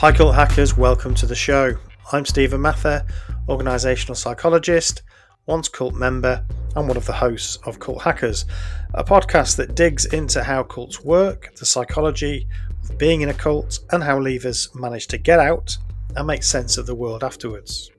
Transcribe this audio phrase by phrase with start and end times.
[0.00, 1.74] Hi, cult hackers, welcome to the show.
[2.12, 3.06] I'm Stephen Mather,
[3.48, 5.00] organisational psychologist,
[5.46, 8.44] once cult member, and one of the hosts of Cult Hackers,
[8.92, 12.46] a podcast that digs into how cults work, the psychology
[12.82, 15.78] of being in a cult, and how leavers manage to get out
[16.14, 17.90] and make sense of the world afterwards.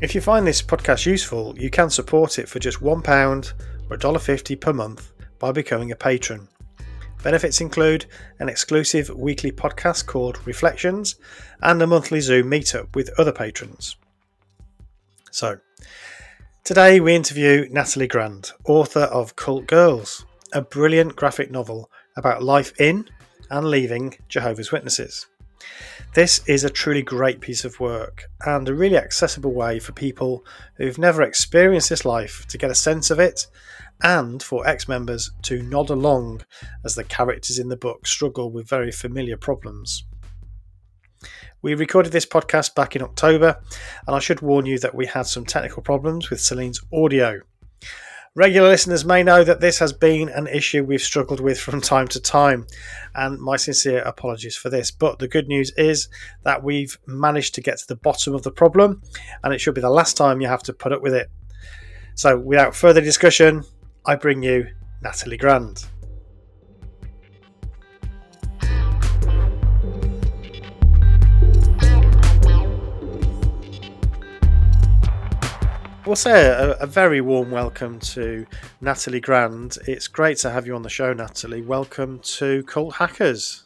[0.00, 3.52] If you find this podcast useful, you can support it for just £1
[3.90, 6.48] or $1.50 per month by becoming a patron.
[7.22, 8.06] Benefits include
[8.38, 11.16] an exclusive weekly podcast called Reflections
[11.62, 13.96] and a monthly Zoom meetup with other patrons.
[15.30, 15.58] So,
[16.64, 22.72] today we interview Natalie Grand, author of Cult Girls, a brilliant graphic novel about life
[22.80, 23.08] in
[23.50, 25.26] and leaving Jehovah's Witnesses.
[26.14, 30.44] This is a truly great piece of work and a really accessible way for people
[30.76, 33.46] who've never experienced this life to get a sense of it
[34.02, 36.42] and for ex members to nod along
[36.84, 40.04] as the characters in the book struggle with very familiar problems.
[41.62, 43.60] We recorded this podcast back in October,
[44.06, 47.40] and I should warn you that we had some technical problems with Celine's audio.
[48.36, 52.06] Regular listeners may know that this has been an issue we've struggled with from time
[52.08, 52.66] to time,
[53.14, 54.90] and my sincere apologies for this.
[54.90, 56.10] But the good news is
[56.44, 59.00] that we've managed to get to the bottom of the problem,
[59.42, 61.30] and it should be the last time you have to put up with it.
[62.14, 63.64] So, without further discussion,
[64.08, 64.68] I bring you
[65.02, 65.84] Natalie Grand.
[76.06, 78.46] We'll say a, a, very warm welcome to
[78.80, 79.76] Natalie Grand.
[79.88, 81.62] It's great to have you on the show, Natalie.
[81.62, 83.64] Welcome to Cult Hackers.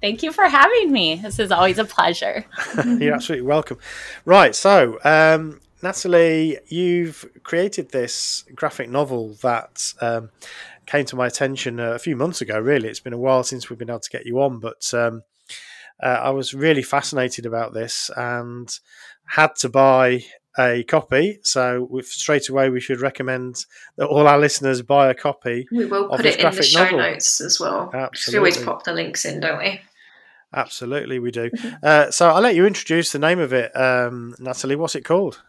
[0.00, 1.16] Thank you for having me.
[1.16, 2.44] This is always a pleasure.
[2.86, 3.78] You're absolutely welcome.
[4.24, 10.30] Right, so um, Natalie, you've created this graphic novel that um,
[10.86, 12.58] came to my attention a few months ago.
[12.58, 15.22] Really, it's been a while since we've been able to get you on, but um,
[16.02, 18.68] uh, I was really fascinated about this and
[19.26, 20.24] had to buy
[20.58, 21.38] a copy.
[21.42, 23.64] So straight away, we should recommend
[23.96, 25.66] that all our listeners buy a copy.
[25.70, 26.98] We will put it in the show novel.
[26.98, 27.90] notes as well.
[27.94, 28.32] Absolutely.
[28.32, 29.80] We always pop the links in, don't we?
[30.52, 31.50] Absolutely, we do.
[31.82, 34.76] Uh, so I'll let you introduce the name of it, um, Natalie.
[34.76, 35.42] What's it called?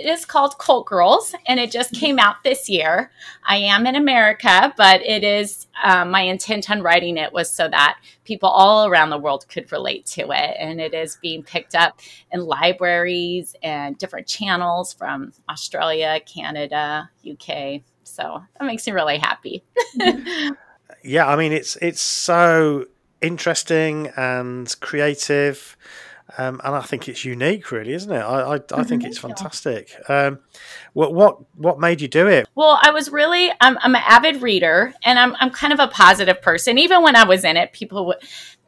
[0.00, 3.10] It is called Cult Girls, and it just came out this year.
[3.44, 7.68] I am in America, but it is um, my intent on writing it was so
[7.68, 10.56] that people all around the world could relate to it.
[10.58, 12.00] And it is being picked up
[12.32, 17.82] in libraries and different channels from Australia, Canada, UK.
[18.04, 19.62] So that makes me really happy.
[21.04, 22.86] yeah, I mean it's it's so
[23.20, 25.76] interesting and creative.
[26.38, 28.20] Um, and I think it's unique, really, isn't it?
[28.20, 29.94] I, I, I think it's fantastic.
[30.08, 30.40] Um,
[30.92, 32.48] what what what made you do it?
[32.54, 35.88] Well, I was really I'm, I'm an avid reader, and I'm I'm kind of a
[35.88, 36.78] positive person.
[36.78, 38.18] Even when I was in it, people would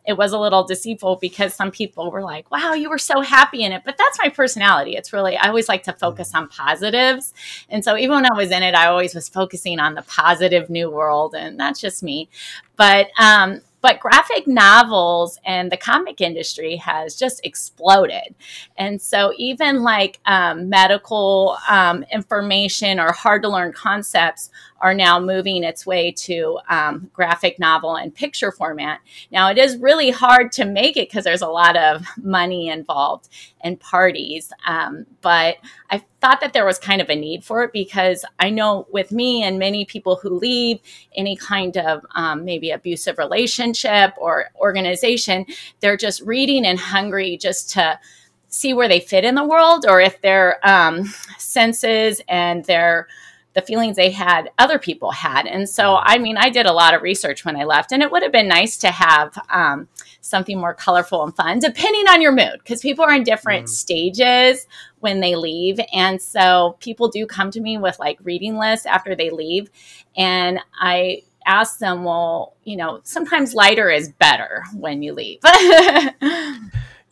[0.04, 3.62] it was a little deceitful because some people were like, wow, you were so happy
[3.62, 3.82] in it.
[3.84, 4.96] But that's my personality.
[4.96, 7.32] It's really, I always like to focus on positives.
[7.68, 10.68] And so even when I was in it, I always was focusing on the positive
[10.68, 11.34] new world.
[11.36, 12.28] And that's just me.
[12.76, 18.34] But um, but graphic novels and the comic industry has just exploded.
[18.78, 24.50] And so, even like um, medical um, information or hard to learn concepts
[24.82, 28.98] are now moving its way to um, graphic novel and picture format.
[29.30, 33.28] Now, it is really hard to make it because there's a lot of money involved
[33.60, 34.52] and parties.
[34.66, 35.56] Um, but
[35.88, 39.12] I thought that there was kind of a need for it because I know with
[39.12, 40.80] me and many people who leave
[41.14, 45.46] any kind of um, maybe abusive relationship or organization,
[45.78, 48.00] they're just reading and hungry just to
[48.48, 51.04] see where they fit in the world or if their um,
[51.38, 53.06] senses and their
[53.54, 55.46] the feelings they had other people had.
[55.46, 58.10] And so i mean i did a lot of research when i left and it
[58.10, 59.88] would have been nice to have um,
[60.20, 63.68] something more colorful and fun depending on your mood because people are in different mm.
[63.68, 64.66] stages
[65.00, 65.80] when they leave.
[65.92, 69.70] And so people do come to me with like reading lists after they leave
[70.16, 75.40] and i ask them well you know sometimes lighter is better when you leave.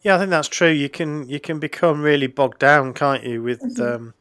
[0.03, 0.71] Yeah i think that's true.
[0.71, 4.03] You can you can become really bogged down can't you with mm-hmm.
[4.03, 4.15] um,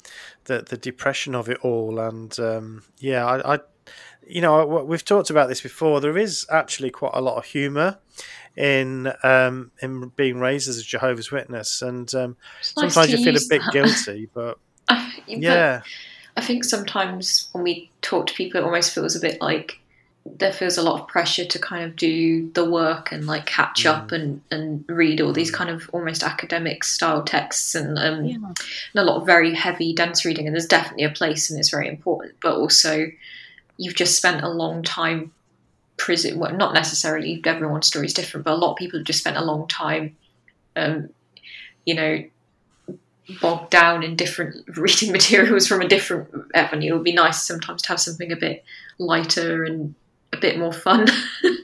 [0.50, 2.00] the the depression of it all.
[2.00, 3.60] And um, yeah, I, I,
[4.28, 6.02] you know, we've talked about this before.
[6.02, 8.00] There is actually quite a lot of humour
[8.58, 13.38] in um, in being raised as a Jehovah's Witness, and um, nice sometimes you feel
[13.38, 13.72] a bit that.
[13.72, 14.60] guilty, but
[15.26, 15.82] yeah.
[16.38, 19.79] I think sometimes when we talk to people, it almost feels a bit like
[20.26, 23.84] there feels a lot of pressure to kind of do the work and like catch
[23.84, 23.92] mm.
[23.92, 28.36] up and, and read all these kind of almost academic style texts and, um, yeah.
[28.36, 28.58] and
[28.96, 30.46] a lot of very heavy, dense reading.
[30.46, 32.36] And there's definitely a place and it's very important.
[32.42, 33.08] But also,
[33.78, 35.32] you've just spent a long time
[35.98, 36.38] prison.
[36.38, 39.38] Well, not necessarily everyone's story is different, but a lot of people have just spent
[39.38, 40.16] a long time
[40.76, 41.10] um,
[41.86, 42.24] you know,
[43.42, 46.94] bogged down in different reading materials from a different avenue.
[46.94, 48.64] It would be nice sometimes to have something a bit
[48.98, 49.96] lighter and
[50.34, 51.08] a bit more fun.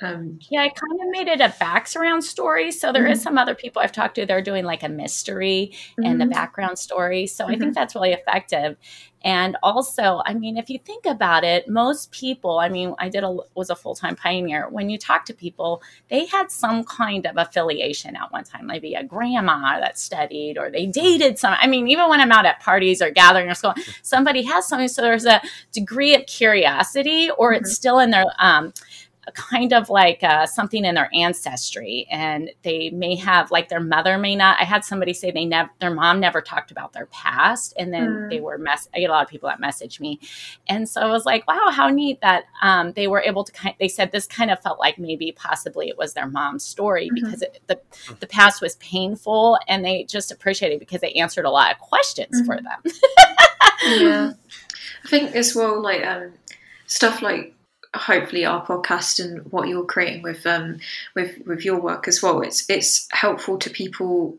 [0.00, 2.70] Um, yeah, I kind of made it a background story.
[2.70, 3.12] So there mm-hmm.
[3.12, 4.26] is some other people I've talked to.
[4.26, 6.04] They're doing like a mystery mm-hmm.
[6.04, 7.26] and the background story.
[7.26, 7.50] So mm-hmm.
[7.50, 7.72] I think mm-hmm.
[7.72, 8.76] that's really effective.
[9.22, 12.60] And also, I mean, if you think about it, most people.
[12.60, 14.68] I mean, I did a was a full time pioneer.
[14.68, 18.94] When you talk to people, they had some kind of affiliation at one time, maybe
[18.94, 21.56] a grandma that studied, or they dated some.
[21.58, 24.86] I mean, even when I'm out at parties or gathering or school, somebody has something.
[24.86, 25.42] So there's a
[25.72, 27.74] degree of curiosity, or it's mm-hmm.
[27.74, 28.72] still in their um,
[29.32, 34.18] kind of like uh, something in their ancestry and they may have like their mother
[34.18, 37.74] may not i had somebody say they never their mom never talked about their past
[37.78, 38.30] and then mm.
[38.30, 40.18] they were mess i get a lot of people that message me
[40.68, 43.74] and so i was like wow how neat that um, they were able to kind
[43.78, 47.24] they said this kind of felt like maybe possibly it was their mom's story mm-hmm.
[47.24, 47.78] because it, the
[48.20, 52.40] the past was painful and they just appreciated because they answered a lot of questions
[52.40, 52.46] mm-hmm.
[52.46, 52.82] for them
[54.00, 54.32] yeah
[55.04, 56.32] i think as well like um,
[56.86, 57.54] stuff like
[57.94, 60.78] hopefully our podcast and what you're creating with um
[61.14, 62.40] with with your work as well.
[62.40, 64.38] It's it's helpful to people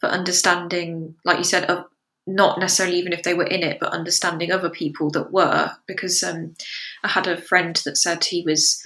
[0.00, 1.84] for understanding like you said of
[2.26, 5.72] not necessarily even if they were in it but understanding other people that were.
[5.86, 6.54] Because um
[7.04, 8.84] i had a friend that said he was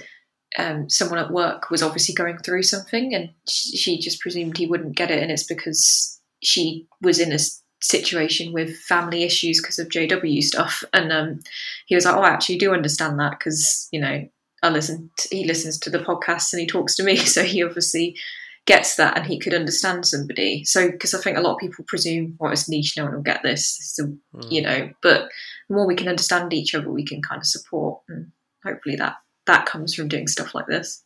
[0.58, 4.96] um, someone at work was obviously going through something and she just presumed he wouldn't
[4.96, 7.38] get it and it's because she was in a
[7.82, 10.84] situation with family issues because of JW stuff.
[10.92, 11.40] And um,
[11.86, 14.26] he was like, "Oh, I actually do understand that because you know
[14.62, 15.10] I listen.
[15.18, 18.16] To, he listens to the podcast and he talks to me, so he obviously
[18.64, 20.64] gets that and he could understand somebody.
[20.64, 23.22] So because I think a lot of people presume, well, it's niche, no one will
[23.22, 23.78] get this.
[23.94, 24.50] So mm.
[24.50, 25.28] you know, but
[25.68, 28.30] the more we can understand each other, we can kind of support, and
[28.64, 31.02] hopefully that that comes from doing stuff like this.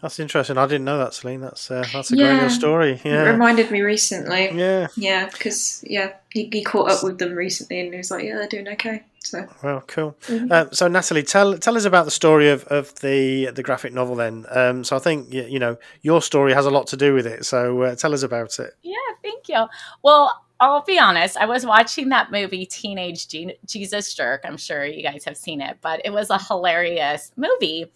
[0.00, 0.58] That's interesting.
[0.58, 1.40] I didn't know that, Celine.
[1.40, 2.38] That's uh, that's a yeah.
[2.38, 3.00] great story.
[3.04, 4.50] Yeah, it reminded me recently.
[4.52, 8.24] Yeah, yeah, because yeah, he, he, caught up with them recently, and he was like,
[8.24, 10.16] "Yeah, they're doing okay." So well, cool.
[10.26, 10.50] Mm-hmm.
[10.50, 14.16] Uh, so Natalie, tell tell us about the story of, of the the graphic novel.
[14.16, 17.14] Then, um, so I think you, you, know your story has a lot to do
[17.14, 17.44] with it.
[17.44, 18.74] So uh, tell us about it.
[18.82, 19.66] Yeah, thank you.
[20.02, 20.44] Well.
[20.60, 21.36] I'll be honest.
[21.36, 23.26] I was watching that movie, Teenage
[23.66, 24.42] Jesus Jerk.
[24.44, 27.90] I'm sure you guys have seen it, but it was a hilarious movie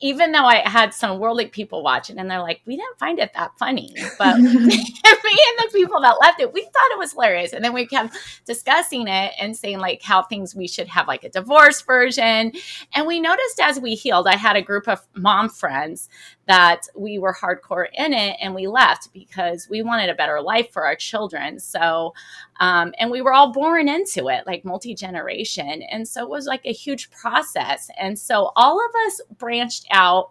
[0.00, 3.32] even though I had some worldly people watching and they're like, we didn't find it
[3.34, 3.94] that funny.
[4.18, 4.38] But
[5.28, 7.52] me and the people that left it, we thought it was hilarious.
[7.52, 8.16] And then we kept
[8.46, 12.52] discussing it and saying like how things we should have like a divorce version.
[12.94, 16.08] And we noticed as we healed, I had a group of mom friends
[16.46, 20.72] that we were hardcore in it and we left because we wanted a better life
[20.72, 21.60] for our children.
[21.60, 22.14] So,
[22.58, 25.82] um, and we were all born into it, like multi generation.
[25.82, 27.90] And so it was like a huge process.
[27.98, 30.30] And so all of us branched out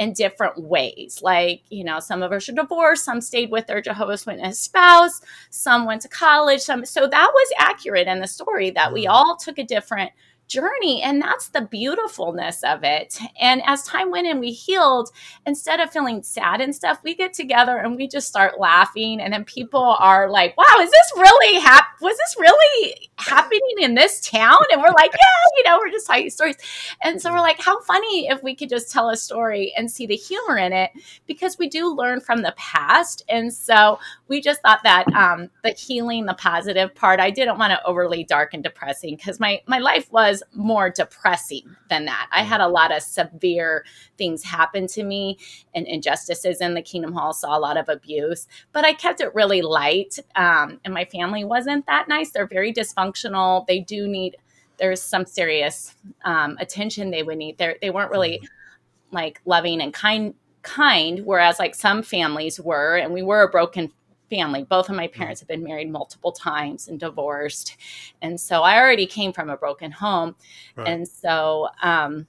[0.00, 1.20] in different ways.
[1.22, 5.20] Like, you know, some of us are divorced, some stayed with their Jehovah's Witness spouse,
[5.50, 9.10] some went to college, some so that was accurate in the story that we mm.
[9.10, 10.10] all took a different
[10.50, 11.00] journey.
[11.02, 13.18] And that's the beautifulness of it.
[13.40, 15.10] And as time went and we healed,
[15.46, 19.20] instead of feeling sad and stuff, we get together and we just start laughing.
[19.20, 23.94] And then people are like, wow, is this really hap- was this really happening in
[23.94, 24.58] this town?
[24.72, 26.56] And we're like, yeah, you know, we're just telling stories.
[27.02, 30.06] And so we're like, how funny if we could just tell a story and see
[30.06, 30.90] the humor in it
[31.26, 33.22] because we do learn from the past.
[33.28, 37.72] And so we just thought that um, the healing, the positive part, I didn't want
[37.72, 42.28] to overly dark and depressing because my, my life was more depressing than that.
[42.32, 43.84] I had a lot of severe
[44.18, 45.38] things happen to me
[45.74, 49.34] and injustices in the Kingdom Hall, saw a lot of abuse, but I kept it
[49.34, 50.18] really light.
[50.36, 52.30] Um, and my family wasn't that nice.
[52.30, 53.66] They're very dysfunctional.
[53.66, 54.36] They do need,
[54.78, 55.94] there's some serious
[56.24, 57.58] um, attention they would need.
[57.58, 59.16] They're, they weren't really mm-hmm.
[59.16, 63.90] like loving and kind kind whereas like some families were and we were a broken
[64.30, 64.64] family.
[64.64, 65.12] Both of my mm.
[65.12, 67.76] parents have been married multiple times and divorced.
[68.22, 70.36] And so I already came from a broken home.
[70.76, 70.88] Right.
[70.88, 72.26] And so, um,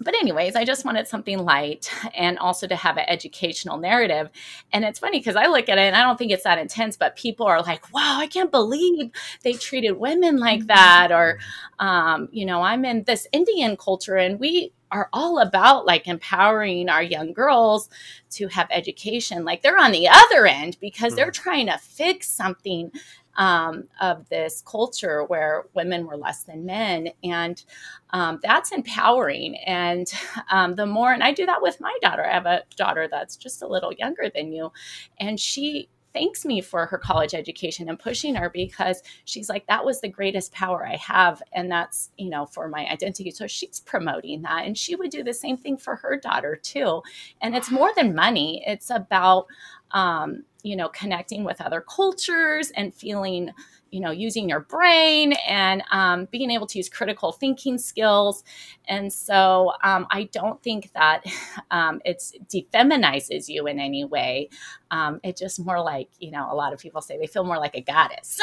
[0.00, 4.30] but anyways i just wanted something light and also to have an educational narrative
[4.72, 6.96] and it's funny because i look at it and i don't think it's that intense
[6.96, 9.10] but people are like wow i can't believe
[9.42, 10.68] they treated women like mm-hmm.
[10.68, 11.38] that or
[11.78, 16.88] um, you know i'm in this indian culture and we are all about like empowering
[16.88, 17.88] our young girls
[18.30, 19.44] to have education.
[19.44, 21.42] Like they're on the other end because they're mm-hmm.
[21.42, 22.90] trying to fix something
[23.38, 27.10] um, of this culture where women were less than men.
[27.22, 27.62] And
[28.10, 29.56] um, that's empowering.
[29.58, 30.12] And
[30.50, 32.26] um, the more, and I do that with my daughter.
[32.26, 34.72] I have a daughter that's just a little younger than you.
[35.20, 39.84] And she, thanks me for her college education and pushing her because she's like that
[39.84, 41.42] was the greatest power i have.
[41.52, 43.30] And that's you know for my identity.
[43.30, 44.66] So she's promoting that.
[44.66, 47.02] And she would do the same thing for her daughter too.
[47.40, 48.62] And it's more than money.
[48.66, 49.46] It's about
[49.92, 53.50] um, you know connecting with other cultures and feeling
[53.90, 58.44] you know using your brain and um, being able to use critical thinking skills.
[58.86, 61.24] And so um, i don't think that
[61.70, 64.48] um, it's defeminizes you in any way.
[64.90, 67.58] Um, it just more like you know a lot of people say they feel more
[67.58, 68.40] like a goddess.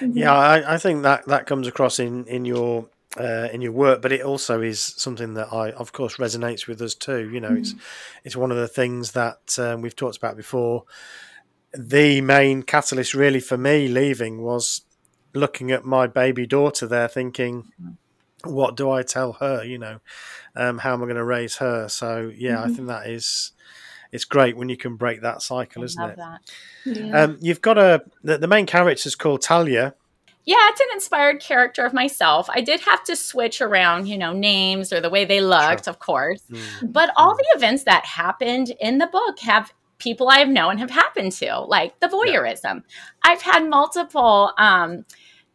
[0.00, 4.02] Yeah I, I, think that that comes across in in your uh, in your work,
[4.02, 7.28] but it also is something that I, of course, resonates with us too.
[7.30, 7.58] You know, mm-hmm.
[7.58, 7.74] it's
[8.24, 10.84] it's one of the things that um, we've talked about before
[11.76, 14.82] the main catalyst really for me leaving was
[15.34, 17.70] looking at my baby daughter there thinking
[18.44, 20.00] what do i tell her you know
[20.56, 22.70] um, how am i going to raise her so yeah mm-hmm.
[22.70, 23.52] i think that is
[24.10, 26.18] it's great when you can break that cycle isn't it
[26.86, 27.22] yeah.
[27.22, 29.94] um, you've got a the, the main character is called talia
[30.48, 32.48] yeah, it's an inspired character of myself.
[32.48, 35.90] I did have to switch around, you know, names or the way they looked, sure.
[35.90, 36.40] of course.
[36.50, 36.90] Mm.
[36.90, 40.90] But all the events that happened in the book have people I have known have
[40.90, 42.62] happened to, like the voyeurism.
[42.62, 42.80] Yeah.
[43.22, 45.04] I've had multiple um,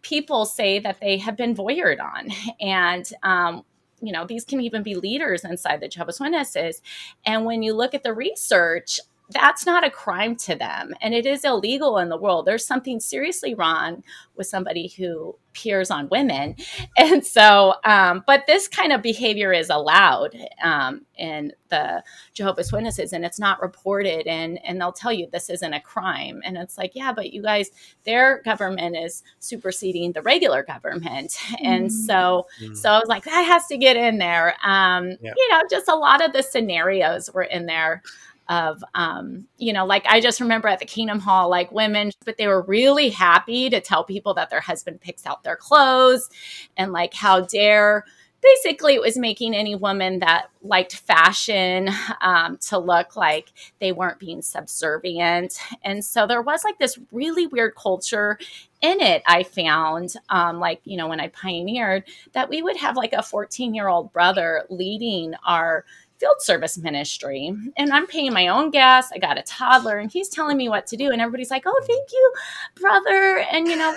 [0.02, 2.30] people say that they have been voyeured on.
[2.60, 3.64] And, um,
[4.02, 6.82] you know, these can even be leaders inside the Jehovah's Witnesses.
[7.26, 11.26] And when you look at the research, that's not a crime to them and it
[11.26, 14.04] is illegal in the world there's something seriously wrong
[14.36, 16.56] with somebody who peers on women
[16.98, 22.04] and so um, but this kind of behavior is allowed um, in the
[22.34, 26.42] jehovah's witnesses and it's not reported and and they'll tell you this isn't a crime
[26.44, 27.70] and it's like yeah but you guys
[28.04, 31.56] their government is superseding the regular government mm-hmm.
[31.66, 32.74] and so mm-hmm.
[32.74, 35.34] so i was like that has to get in there um, yeah.
[35.36, 38.02] you know just a lot of the scenarios were in there
[38.50, 42.38] of um, you know like i just remember at the kingdom hall like women but
[42.38, 46.30] they were really happy to tell people that their husband picks out their clothes
[46.78, 48.06] and like how dare
[48.44, 51.90] basically it was making any woman that liked fashion
[52.22, 55.58] um, to look like they weren't being subservient.
[55.84, 58.38] And so there was like this really weird culture
[58.84, 62.98] in it i found um, like you know when i pioneered that we would have
[62.98, 65.86] like a 14 year old brother leading our
[66.24, 69.12] field service ministry and I'm paying my own gas.
[69.12, 71.12] I got a toddler and he's telling me what to do.
[71.12, 72.34] And everybody's like, oh, thank you,
[72.80, 73.40] brother.
[73.52, 73.94] And, you know,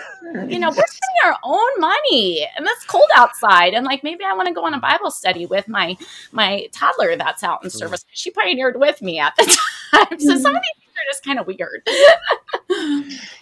[0.49, 3.75] you know, we're spending our own money and it's cold outside.
[3.75, 5.97] And like, maybe I want to go on a Bible study with my,
[6.33, 7.73] my toddler that's out in mm.
[7.73, 8.05] service.
[8.11, 9.45] She pioneered with me at the
[9.95, 10.19] time.
[10.19, 10.55] So some of mm-hmm.
[10.55, 11.87] these things are just kind of weird.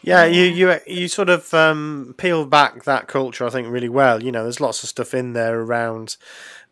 [0.03, 4.23] yeah, you, you, you sort of um, peel back that culture, I think, really well.
[4.23, 6.17] You know, there's lots of stuff in there around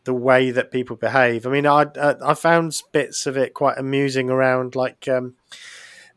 [0.05, 1.47] the way that people behave.
[1.47, 5.35] I mean, I I found bits of it quite amusing around like um,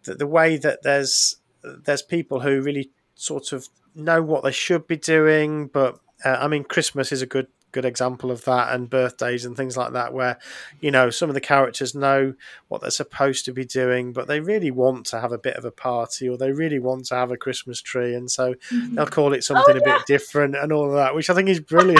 [0.03, 4.87] the, the way that there's there's people who really sort of know what they should
[4.87, 8.89] be doing, but uh, I mean, Christmas is a good good example of that and
[8.89, 10.39] birthdays and things like that where
[10.79, 12.33] you know some of the characters know
[12.69, 15.65] what they're supposed to be doing but they really want to have a bit of
[15.65, 18.95] a party or they really want to have a christmas tree and so mm-hmm.
[18.95, 19.95] they'll call it something oh, yeah.
[19.95, 21.99] a bit different and all of that which i think is brilliant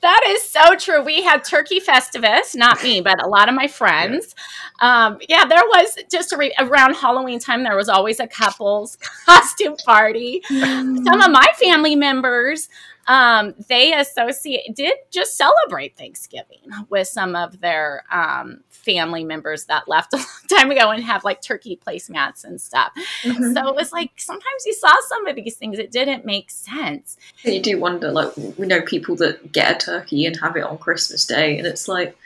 [0.00, 3.66] that is so true we had turkey festivus not me but a lot of my
[3.66, 4.36] friends
[4.80, 8.96] yeah, um, yeah there was just re- around halloween time there was always a couples
[9.26, 11.04] costume party mm.
[11.04, 12.68] some of my family members
[13.06, 19.88] um, they associate did just celebrate Thanksgiving with some of their um, family members that
[19.88, 22.92] left a long time ago and have like turkey placemats and stuff.
[23.22, 23.54] Mm-hmm.
[23.54, 27.16] So it was like sometimes you saw some of these things, it didn't make sense.
[27.42, 30.78] You do wonder, like we know people that get a turkey and have it on
[30.78, 32.16] Christmas Day, and it's like,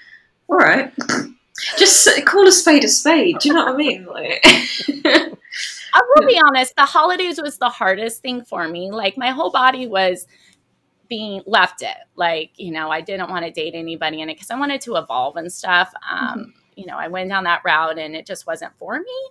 [0.49, 0.92] all right,
[1.78, 3.38] just call a spade a spade.
[3.40, 4.06] Do you know what I mean?
[4.06, 4.44] Like.
[5.94, 8.90] I will be honest, the holidays was the hardest thing for me.
[8.90, 10.26] Like my whole body was
[11.09, 11.97] being left it.
[12.17, 14.97] Like, you know, I didn't want to date anybody in it because I wanted to
[14.97, 15.93] evolve and stuff.
[16.11, 16.50] Um, mm-hmm.
[16.77, 19.31] You know, I went down that route and it just wasn't for me.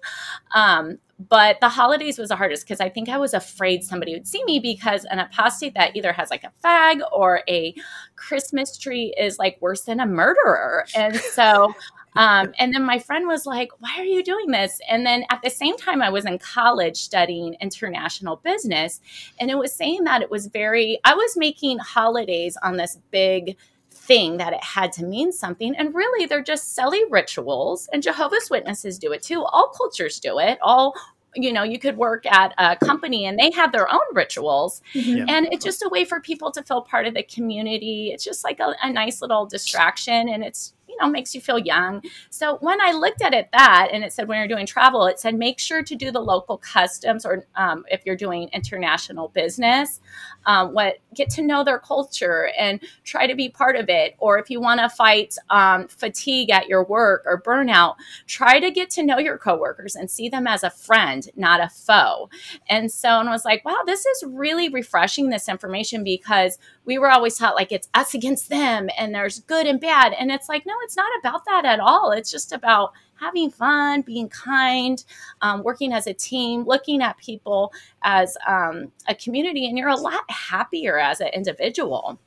[0.53, 4.27] Um, but the holidays was the hardest because I think I was afraid somebody would
[4.27, 7.73] see me because an apostate that either has like a fag or a
[8.17, 10.85] Christmas tree is like worse than a murderer.
[10.95, 11.73] And so
[12.15, 14.79] um, and then my friend was like, Why are you doing this?
[14.89, 19.01] And then at the same time, I was in college studying international business.
[19.39, 23.55] And it was saying that it was very, I was making holidays on this big
[23.91, 25.75] thing that it had to mean something.
[25.75, 27.87] And really, they're just silly rituals.
[27.93, 29.43] And Jehovah's Witnesses do it too.
[29.43, 30.57] All cultures do it.
[30.61, 30.95] All
[31.35, 35.17] you know you could work at a company and they have their own rituals mm-hmm.
[35.17, 35.25] yeah.
[35.27, 38.45] and it's just a way for people to feel part of the community it's just
[38.45, 42.01] like a, a nice little distraction and it's you know, makes you feel young.
[42.29, 45.19] So when I looked at it that, and it said when you're doing travel, it
[45.19, 49.99] said make sure to do the local customs, or um, if you're doing international business,
[50.45, 54.15] um, what get to know their culture and try to be part of it.
[54.19, 57.95] Or if you want to fight um, fatigue at your work or burnout,
[58.27, 61.69] try to get to know your coworkers and see them as a friend, not a
[61.69, 62.29] foe.
[62.69, 65.29] And so, and I was like, wow, this is really refreshing.
[65.29, 69.67] This information because we were always taught like it's us against them and there's good
[69.67, 70.13] and bad.
[70.13, 72.11] And it's like, no, it's not about that at all.
[72.11, 75.03] It's just about having fun, being kind,
[75.41, 79.97] um, working as a team, looking at people as um, a community, and you're a
[79.97, 82.17] lot happier as an individual.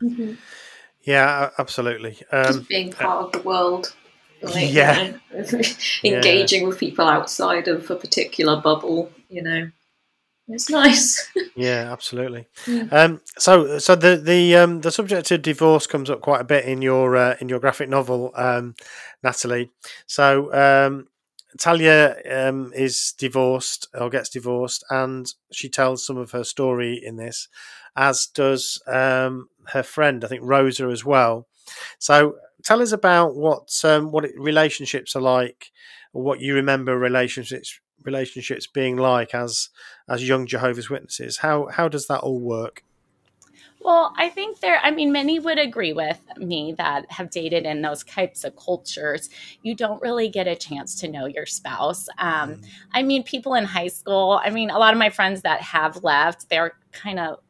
[0.00, 0.32] Mm-hmm.
[1.02, 2.18] Yeah, absolutely.
[2.32, 3.94] Um, Just being part of the world.
[4.40, 5.12] Like, yeah.
[5.34, 5.62] You know,
[6.04, 6.68] engaging yeah.
[6.68, 9.70] with people outside of a particular bubble, you know.
[10.48, 11.30] It's nice.
[11.56, 12.46] yeah, absolutely.
[12.66, 12.84] Yeah.
[12.90, 16.66] Um, so, so the the um, the subject of divorce comes up quite a bit
[16.66, 18.74] in your uh, in your graphic novel, um,
[19.22, 19.70] Natalie.
[20.06, 21.08] So, um,
[21.58, 27.16] Talia um, is divorced or gets divorced, and she tells some of her story in
[27.16, 27.48] this,
[27.96, 31.46] as does um, her friend, I think Rosa as well.
[31.98, 32.34] So,
[32.64, 35.70] tell us about what what relationships are like,
[36.12, 39.70] or what you remember relationships relationships being like as
[40.08, 41.38] as young Jehovah's Witnesses?
[41.38, 42.84] How how does that all work?
[43.84, 47.82] Well, I think there, I mean, many would agree with me that have dated in
[47.82, 49.28] those types of cultures.
[49.62, 52.08] You don't really get a chance to know your spouse.
[52.16, 52.66] Um, mm.
[52.94, 56.02] I mean, people in high school, I mean, a lot of my friends that have
[56.02, 57.40] left, they're kind of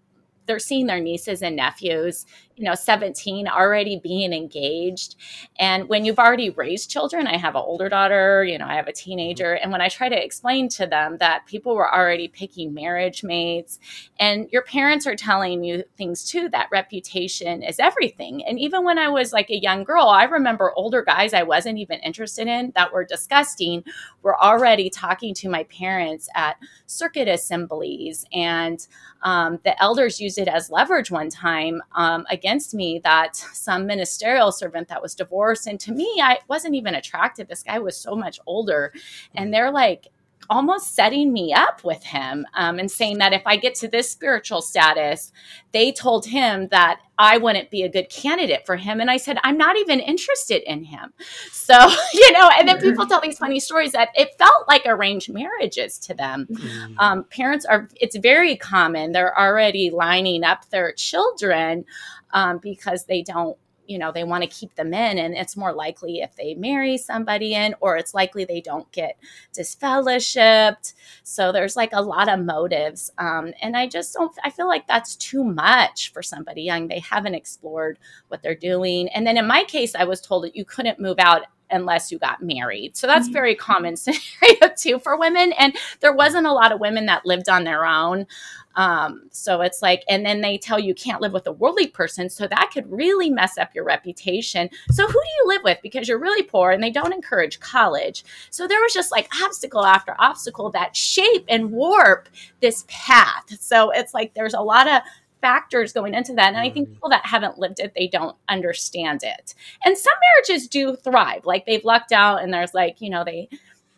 [0.46, 5.16] they're seeing their nieces and nephews you know 17 already being engaged.
[5.58, 8.88] And when you've already raised children i have an older daughter you know i have
[8.88, 9.54] a teenager.
[9.54, 13.78] And when i try to explain to them that people were already picking marriage mates
[14.18, 18.44] and your parents are telling you things too that reputation is everything.
[18.44, 21.78] And even when i was like a young girl i remember older guys i wasn't
[21.78, 23.84] even interested in that were disgusting
[24.22, 26.56] were already talking to my parents at
[26.86, 28.24] circuit assemblies.
[28.32, 28.84] And
[29.22, 34.52] um, the elders used it as leverage one time um, against me that some ministerial
[34.52, 35.66] servant that was divorced.
[35.66, 37.48] And to me, I wasn't even attracted.
[37.48, 38.92] This guy was so much older.
[39.34, 39.52] And mm.
[39.52, 40.08] they're like,
[40.50, 44.10] almost setting me up with him um, and saying that if I get to this
[44.10, 45.32] spiritual status,
[45.72, 49.00] they told him that I wouldn't be a good candidate for him.
[49.00, 51.12] And I said, I'm not even interested in him.
[51.64, 51.78] So,
[52.12, 55.98] you know, and then people tell these funny stories that it felt like arranged marriages
[56.00, 56.46] to them.
[56.50, 56.98] Mm-hmm.
[56.98, 59.12] Um, parents are, it's very common.
[59.12, 61.86] They're already lining up their children
[62.34, 65.72] um, because they don't you know they want to keep them in and it's more
[65.72, 69.16] likely if they marry somebody in or it's likely they don't get
[69.52, 70.94] disfellowshipped.
[71.22, 74.86] So there's like a lot of motives um, and i just don't i feel like
[74.86, 76.88] that's too much for somebody young.
[76.88, 79.08] They haven't explored what they're doing.
[79.10, 82.18] And then in my case i was told that you couldn't move out unless you
[82.18, 82.96] got married.
[82.96, 83.34] So that's mm-hmm.
[83.34, 85.52] very common scenario too for women.
[85.54, 88.26] And there wasn't a lot of women that lived on their own.
[88.76, 92.28] Um, so it's like, and then they tell you can't live with a worldly person.
[92.28, 94.68] So that could really mess up your reputation.
[94.90, 95.78] So who do you live with?
[95.82, 98.24] Because you're really poor and they don't encourage college.
[98.50, 102.28] So there was just like obstacle after obstacle that shape and warp
[102.60, 103.44] this path.
[103.60, 105.02] So it's like there's a lot of
[105.44, 106.54] factors going into that.
[106.54, 106.92] And I think mm.
[106.94, 109.54] people that haven't lived it, they don't understand it.
[109.84, 113.50] And some marriages do thrive, like they've lucked out and there's like, you know, they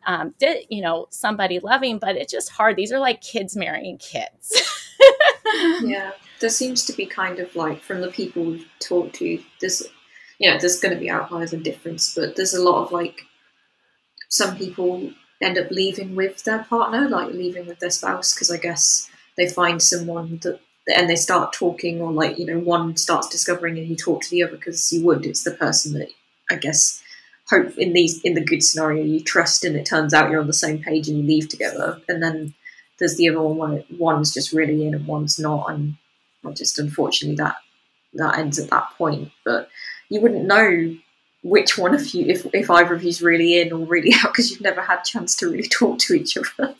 [0.08, 2.74] um, did, you know, somebody loving, but it's just hard.
[2.74, 4.60] These are like kids marrying kids.
[5.82, 6.10] yeah.
[6.40, 9.84] There seems to be kind of like from the people we've talked to, there's,
[10.40, 13.22] you know, there's going to be outliers and difference, but there's a lot of like,
[14.30, 18.56] some people end up leaving with their partner, like leaving with their spouse, because I
[18.56, 20.58] guess they find someone that
[20.94, 24.30] and they start talking or like you know one starts discovering and you talk to
[24.30, 25.26] the other because you would.
[25.26, 26.10] It's the person that
[26.48, 27.02] i guess
[27.48, 30.46] hope in these in the good scenario you trust and it turns out you're on
[30.46, 32.00] the same page and you leave together.
[32.08, 32.54] And then
[32.98, 35.70] there's the other one one's just really in and one's not.
[35.70, 35.96] And
[36.54, 37.56] just unfortunately that
[38.14, 39.30] that ends at that point.
[39.44, 39.68] But
[40.08, 40.96] you wouldn't know
[41.42, 44.50] which one of you if, if either of you's really in or really out because
[44.50, 46.74] you've never had chance to really talk to each other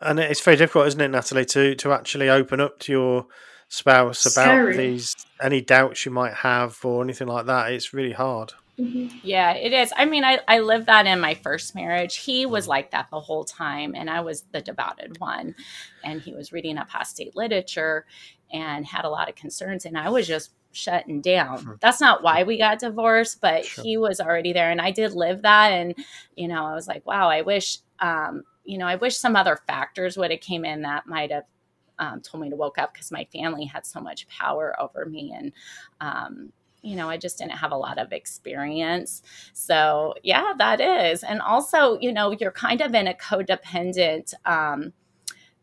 [0.00, 3.26] and it's very difficult, isn't it, Natalie, to to actually open up to your
[3.68, 4.76] spouse about Scary.
[4.76, 7.72] these any doubts you might have or anything like that.
[7.72, 8.52] It's really hard.
[8.78, 9.18] Mm-hmm.
[9.22, 9.92] Yeah, it is.
[9.96, 12.16] I mean, I, I lived that in my first marriage.
[12.16, 15.54] He was like that the whole time, and I was the devoted one.
[16.04, 18.04] And he was reading apostate literature
[18.52, 21.64] and had a lot of concerns, and I was just shutting down.
[21.64, 21.78] Sure.
[21.80, 23.82] That's not why we got divorced, but sure.
[23.82, 25.72] he was already there, and I did live that.
[25.72, 25.94] And
[26.36, 29.58] you know, I was like, wow, I wish um, you know, I wish some other
[29.66, 31.44] factors would have came in that might have
[31.98, 35.32] um, told me to woke up because my family had so much power over me
[35.34, 35.52] and
[36.00, 36.52] um,
[36.82, 39.22] you know, I just didn't have a lot of experience.
[39.52, 41.24] So, yeah, that is.
[41.24, 44.92] And also, you know, you're kind of in a codependent um,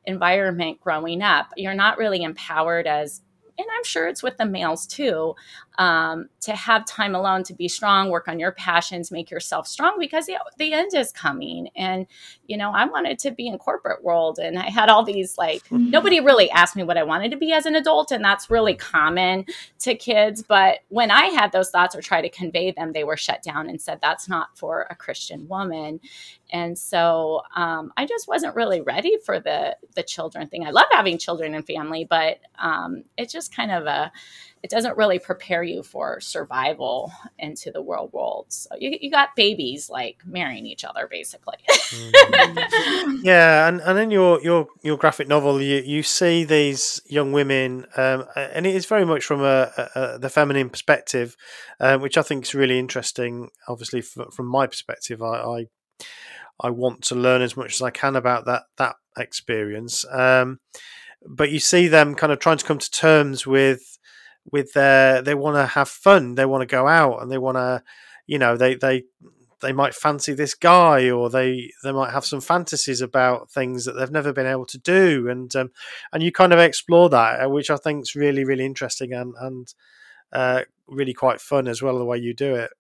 [0.06, 1.48] environment growing up.
[1.56, 3.22] You're not really empowered as
[3.58, 5.36] and I'm sure it's with the males too,
[5.78, 9.96] um, to have time alone to be strong, work on your passions, make yourself strong
[10.00, 11.70] because the, the end is coming.
[11.76, 12.06] And,
[12.48, 15.64] you know, I wanted to be in corporate world and I had all these like,
[15.66, 15.90] mm-hmm.
[15.90, 18.12] nobody really asked me what I wanted to be as an adult.
[18.12, 19.46] And that's really common
[19.80, 20.44] to kids.
[20.44, 23.70] But when I had those thoughts or try to convey them, they were shut down
[23.70, 26.00] and said, that's not for a Christian woman.
[26.52, 30.66] And so um, I just wasn't really ready for the the children thing.
[30.66, 34.12] I love having children and family, but um, it's just kind of a
[34.63, 38.45] it doesn't really prepare you for survival into the world world.
[38.47, 41.58] So you, you got babies like marrying each other basically.
[41.69, 43.19] mm.
[43.23, 47.86] Yeah, and, and in your, your your graphic novel, you, you see these young women,
[47.95, 51.36] um, and it is very much from a, a, a the feminine perspective,
[51.80, 53.49] um, which I think is really interesting.
[53.67, 55.65] Obviously, f- from my perspective, I, I
[56.62, 60.06] I want to learn as much as I can about that that experience.
[60.10, 60.60] Um,
[61.26, 63.93] but you see them kind of trying to come to terms with
[64.52, 67.58] with their they want to have fun they want to go out and they want
[67.58, 67.82] to
[68.28, 69.04] you know they they
[69.62, 73.94] they might fancy this guy or they they might have some fantasies about things that
[73.94, 75.72] they've never been able to do and um,
[76.12, 79.34] and you kind of explore that uh, which i think is really really interesting and
[79.40, 79.74] and
[80.34, 82.72] uh, really quite fun as well the way you do it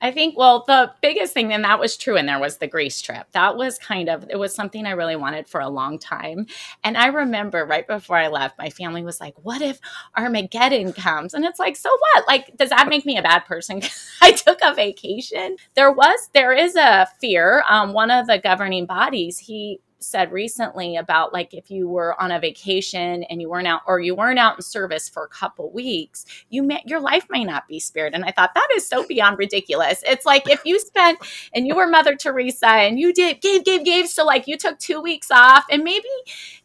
[0.00, 3.00] I think, well, the biggest thing, and that was true in there, was the Greece
[3.00, 3.26] trip.
[3.32, 6.46] That was kind of, it was something I really wanted for a long time.
[6.84, 9.80] And I remember right before I left, my family was like, what if
[10.16, 11.34] Armageddon comes?
[11.34, 12.28] And it's like, so what?
[12.28, 13.82] Like, does that make me a bad person?
[14.22, 15.56] I took a vacation.
[15.74, 17.64] There was, there is a fear.
[17.68, 22.30] Um, one of the governing bodies, he, said recently about like if you were on
[22.30, 25.70] a vacation and you weren't out or you weren't out in service for a couple
[25.72, 28.14] weeks you may your life may not be spared.
[28.14, 30.02] And i thought that is so beyond ridiculous.
[30.06, 31.18] It's like if you spent
[31.54, 34.78] and you were mother teresa and you did gave gave gave so like you took
[34.78, 36.08] two weeks off and maybe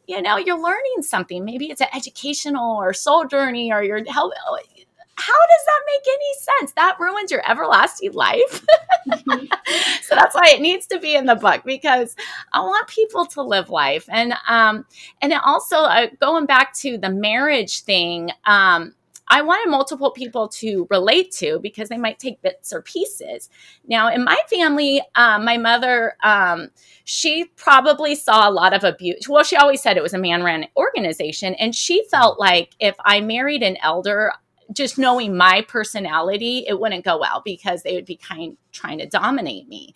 [0.08, 1.43] you know you're learning something.
[1.46, 4.34] Maybe it's an educational or soul journey or you're help
[5.15, 6.71] how does that make any sense?
[6.73, 8.65] That ruins your everlasting life.
[9.08, 9.45] Mm-hmm.
[10.02, 12.15] so that's why it needs to be in the book because
[12.52, 14.08] I want people to live life.
[14.10, 14.86] And um,
[15.21, 18.93] and also uh, going back to the marriage thing, um,
[19.30, 23.49] I wanted multiple people to relate to because they might take bits or pieces.
[23.88, 26.69] Now, in my family, um, my mother, um,
[27.06, 29.28] she probably saw a lot of abuse.
[29.28, 31.56] Well, she always said it was a man ran organization.
[31.56, 34.34] And she felt like if I married an elder,
[34.73, 39.05] just knowing my personality, it wouldn't go well because they would be kind trying to
[39.05, 39.93] dominate me.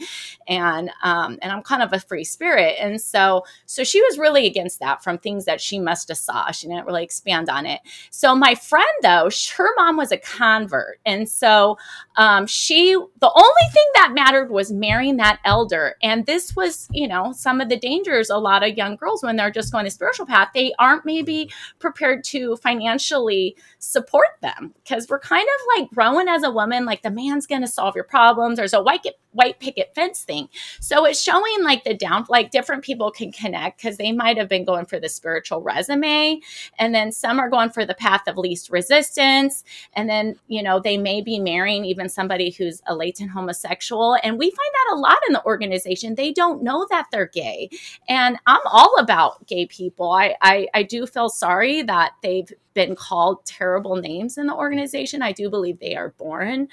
[0.47, 2.75] And um, and i'm kind of a free spirit.
[2.79, 6.51] And so so she was really against that from things that she must have saw.
[6.51, 7.81] She didn't really expand on it.
[8.11, 10.99] So my friend though her mom was a convert.
[11.05, 11.77] And so
[12.15, 15.95] um, she the only thing that mattered was marrying that elder.
[16.01, 19.35] And this was you know some of the dangers a lot of young girls when
[19.35, 24.73] they're just going the spiritual path they aren't maybe prepared to financially support them.
[24.83, 27.95] Because we're kind of like growing as a woman like the man's going to solve
[27.95, 30.49] your problems or there's a white white picket fence thing.
[30.81, 34.49] So it's showing like the down like different people can connect because they might have
[34.49, 36.41] been going for the spiritual resume
[36.79, 40.79] and then some are going for the path of least resistance and then you know
[40.79, 44.99] they may be marrying even somebody who's a latent homosexual and we find that a
[44.99, 47.69] lot in the organization they don't know that they're gay
[48.09, 52.95] and I'm all about gay people I I, I do feel sorry that they've been
[52.95, 55.23] called terrible names in the organization.
[55.23, 56.67] I do believe they are born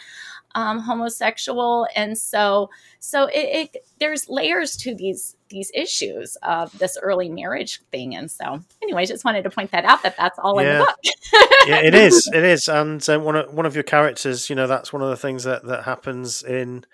[0.54, 6.98] um, homosexual, and so so it, it, there's layers to these these issues of this
[7.00, 8.16] early marriage thing.
[8.16, 10.72] And so, anyway, just wanted to point that out that that's all yeah.
[10.72, 10.98] in the book.
[11.66, 12.28] yeah, it is.
[12.32, 15.10] It is, and um, one of one of your characters, you know, that's one of
[15.10, 16.84] the things that that happens in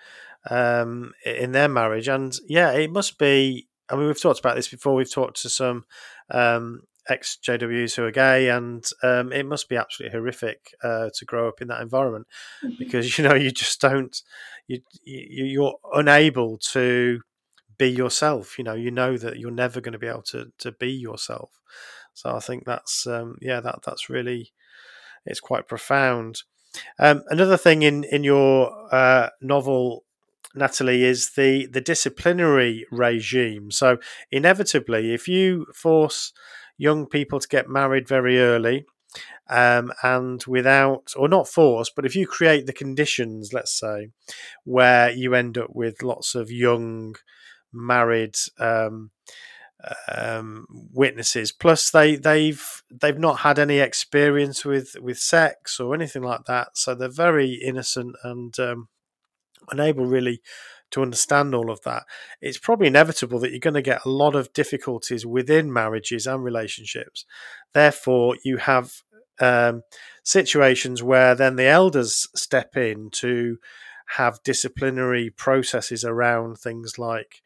[0.49, 4.67] um in their marriage and yeah it must be i mean we've talked about this
[4.67, 5.85] before we've talked to some
[6.31, 11.25] um ex JWs who are gay, and um, it must be absolutely horrific uh, to
[11.25, 12.27] grow up in that environment
[12.63, 12.75] mm-hmm.
[12.79, 14.21] because you know you just don't
[14.67, 17.21] you, you you're unable to
[17.77, 18.57] be yourself.
[18.57, 21.59] You know, you know that you're never going to be able to to be yourself.
[22.13, 24.51] So I think that's um, yeah that that's really
[25.25, 26.43] it's quite profound.
[26.99, 30.03] Um, another thing in in your uh, novel
[30.55, 33.71] Natalie, is the the disciplinary regime.
[33.71, 33.97] So
[34.31, 36.33] inevitably, if you force
[36.81, 38.85] young people to get married very early
[39.49, 44.09] um, and without, or not forced, but if you create the conditions, let's say,
[44.63, 47.15] where you end up with lots of young
[47.71, 49.11] married um,
[50.07, 51.51] um, witnesses.
[51.51, 56.69] Plus, they they've they've not had any experience with with sex or anything like that,
[56.73, 58.87] so they're very innocent and um,
[59.69, 60.41] unable really
[60.91, 62.03] to understand all of that.
[62.41, 66.43] It's probably inevitable that you're going to get a lot of difficulties within marriages and
[66.43, 67.25] relationships.
[67.73, 69.01] Therefore, you have
[69.39, 69.83] um,
[70.23, 73.57] situations where then the elders step in to
[74.17, 77.41] have disciplinary processes around things like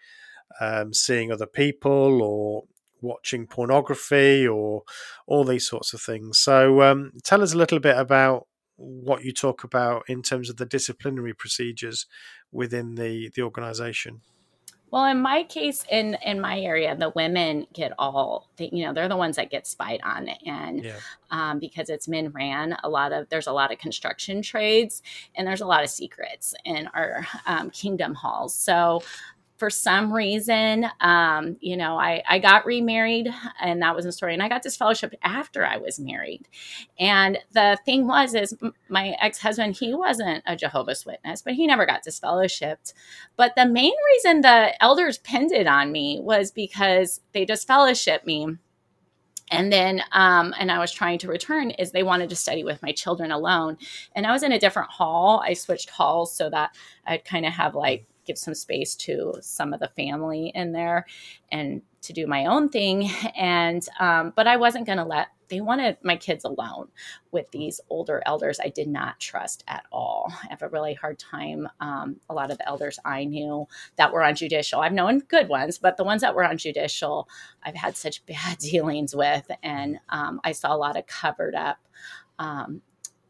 [0.59, 2.63] um, seeing other people or
[3.01, 4.83] watching pornography or
[5.27, 6.39] all these sorts of things.
[6.39, 8.47] So, um, tell us a little bit about
[8.77, 12.05] what you talk about in terms of the disciplinary procedures
[12.51, 14.21] within the the organization.
[14.91, 18.93] Well, in my case, in in my area, the women get all, they, you know,
[18.93, 20.99] they're the ones that get spied on, and yeah.
[21.31, 25.01] um, because it's men ran, a lot of there's a lot of construction trades,
[25.35, 28.55] and there's a lot of secrets in our um, kingdom halls.
[28.55, 29.01] So
[29.57, 33.29] for some reason, um, you know, I, I got remarried
[33.61, 34.33] and that was a story.
[34.33, 36.47] And I got disfellowshipped after I was married.
[36.99, 38.57] And the thing was, is
[38.89, 42.93] my ex-husband, he wasn't a Jehovah's Witness, but he never got disfellowshipped.
[43.37, 48.57] But the main reason the elders pinned it on me was because they disfellowshipped me
[49.51, 52.81] and then um, and i was trying to return is they wanted to study with
[52.81, 53.77] my children alone
[54.15, 57.53] and i was in a different hall i switched halls so that i'd kind of
[57.53, 61.05] have like give some space to some of the family in there
[61.51, 63.09] and to do my own thing.
[63.37, 66.87] And, um, but I wasn't going to let, they wanted my kids alone
[67.31, 70.31] with these older elders I did not trust at all.
[70.43, 71.67] I have a really hard time.
[71.79, 75.49] Um, a lot of the elders I knew that were on judicial, I've known good
[75.49, 77.27] ones, but the ones that were on judicial,
[77.61, 79.49] I've had such bad dealings with.
[79.61, 81.77] And um, I saw a lot of covered up
[82.39, 82.81] um,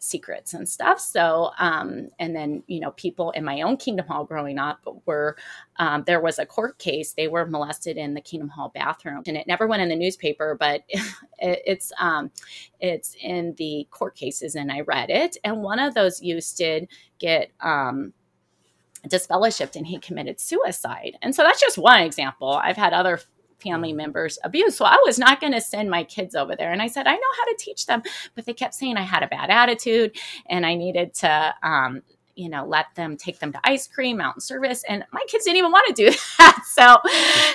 [0.06, 1.00] secrets and stuff.
[1.00, 5.36] So, um, and then, you know, people in my own Kingdom Hall growing up were,
[5.78, 7.14] um, there was a court case.
[7.14, 10.56] They were molested in the Kingdom Hall bathroom and it never went in the newspaper,
[10.60, 10.84] but
[11.40, 12.32] it, it's, um,
[12.80, 15.38] it's in the court cases and I read it.
[15.44, 16.88] And one of those youths did
[17.20, 18.14] get, um,
[19.08, 21.18] disfellowshipped and he committed suicide.
[21.22, 22.54] And so that's just one example.
[22.54, 23.20] I've had other
[23.66, 24.78] family members abused.
[24.78, 26.72] So I was not going to send my kids over there.
[26.72, 28.04] And I said, I know how to teach them.
[28.36, 30.16] But they kept saying I had a bad attitude
[30.48, 32.02] and I needed to um,
[32.36, 34.84] you know, let them take them to ice cream, mountain service.
[34.88, 36.64] And my kids didn't even want to do that.
[36.66, 36.98] So,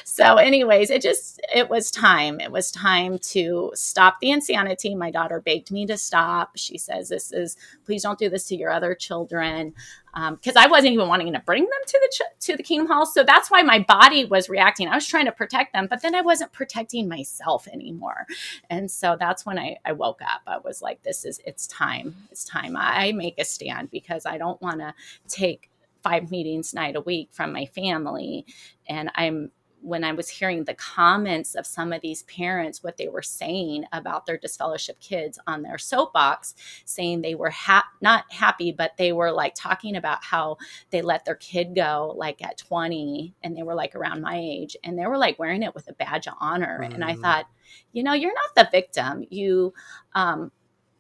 [0.04, 2.40] so anyways, it just, it was time.
[2.40, 4.94] It was time to stop the insanity.
[4.94, 6.52] My daughter begged me to stop.
[6.56, 9.74] She says, this is, please don't do this to your other children.
[10.12, 12.88] Because um, I wasn't even wanting to bring them to the ch- to the Kingdom
[12.88, 14.88] Hall, so that's why my body was reacting.
[14.88, 18.26] I was trying to protect them, but then I wasn't protecting myself anymore,
[18.68, 20.42] and so that's when I, I woke up.
[20.46, 22.16] I was like, "This is it's time.
[22.30, 22.76] It's time.
[22.76, 24.94] I make a stand because I don't want to
[25.28, 25.70] take
[26.02, 28.46] five meetings night a week from my family
[28.88, 29.50] and i'm
[29.82, 33.84] when I was hearing the comments of some of these parents, what they were saying
[33.92, 39.12] about their disfellowship kids on their soapbox, saying they were ha- not happy, but they
[39.12, 40.58] were like talking about how
[40.90, 44.76] they let their kid go like at 20 and they were like around my age
[44.84, 46.80] and they were like wearing it with a badge of honor.
[46.82, 46.94] Mm.
[46.94, 47.22] And I mm.
[47.22, 47.46] thought,
[47.92, 49.24] you know, you're not the victim.
[49.30, 49.72] You,
[50.14, 50.52] um,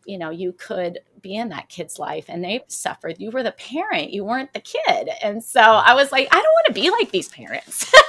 [0.06, 3.16] you know, you could be in that kid's life and they suffered.
[3.18, 5.10] You were the parent, you weren't the kid.
[5.22, 7.92] And so I was like, I don't want to be like these parents.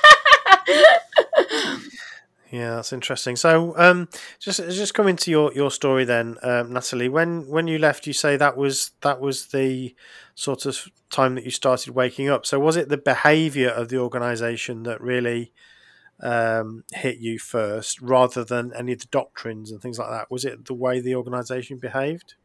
[2.52, 3.36] yeah, that's interesting.
[3.36, 4.10] So, um,
[4.40, 7.10] just just coming to your, your story then, um, Natalie.
[7.10, 9.96] When when you left, you say that was that was the
[10.36, 12.46] sort of time that you started waking up.
[12.46, 15.54] So, was it the behaviour of the organisation that really
[16.22, 20.30] um, hit you first rather than any of the doctrines and things like that?
[20.30, 22.36] Was it the way the organization behaved?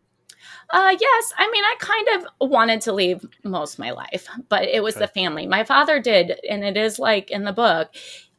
[0.71, 1.33] Uh, yes.
[1.39, 4.97] I mean, I kind of wanted to leave most of my life, but it was
[4.97, 5.05] okay.
[5.05, 5.47] the family.
[5.47, 7.95] My father did, and it is like in the book,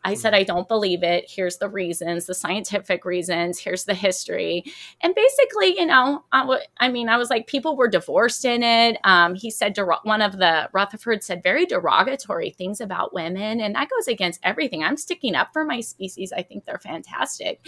[0.08, 0.34] I said.
[0.34, 1.26] I don't believe it.
[1.30, 3.60] Here's the reasons, the scientific reasons.
[3.60, 4.64] Here's the history.
[5.02, 8.64] And basically, you know, I, w- I mean, I was like, people were divorced in
[8.64, 8.98] it.
[9.04, 13.60] Um, he said, der- one of the Rutherford said very derogatory things about women.
[13.60, 14.84] And that goes against everything.
[14.84, 16.32] I'm sticking up for my species.
[16.32, 17.68] I think they're fantastic.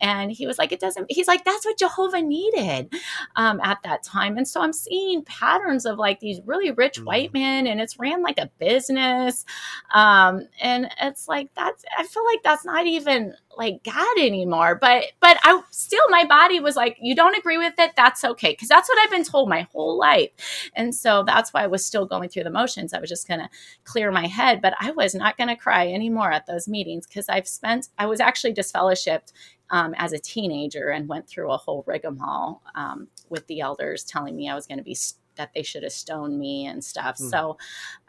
[0.00, 2.94] And he was like, it doesn't, he's like, that's what Jehovah needed
[3.36, 4.36] um, at that time.
[4.36, 7.06] And so I'm seeing patterns of like these really rich mm-hmm.
[7.06, 9.44] white men, and it's ran like a business.
[9.92, 14.74] Um, and it's like, that's I feel like that's not even like God anymore.
[14.74, 18.54] But but I still my body was like, you don't agree with it, that's okay.
[18.54, 20.30] Cause that's what I've been told my whole life.
[20.74, 22.92] And so that's why I was still going through the motions.
[22.94, 23.50] I was just gonna
[23.84, 27.48] clear my head, but I was not gonna cry anymore at those meetings because I've
[27.48, 29.32] spent I was actually disfellowshipped
[29.70, 34.36] um, as a teenager and went through a whole rigmarole um, with the elders telling
[34.36, 34.96] me I was going to be
[35.40, 37.16] that they should have stoned me and stuff.
[37.16, 37.30] Mm.
[37.30, 37.56] So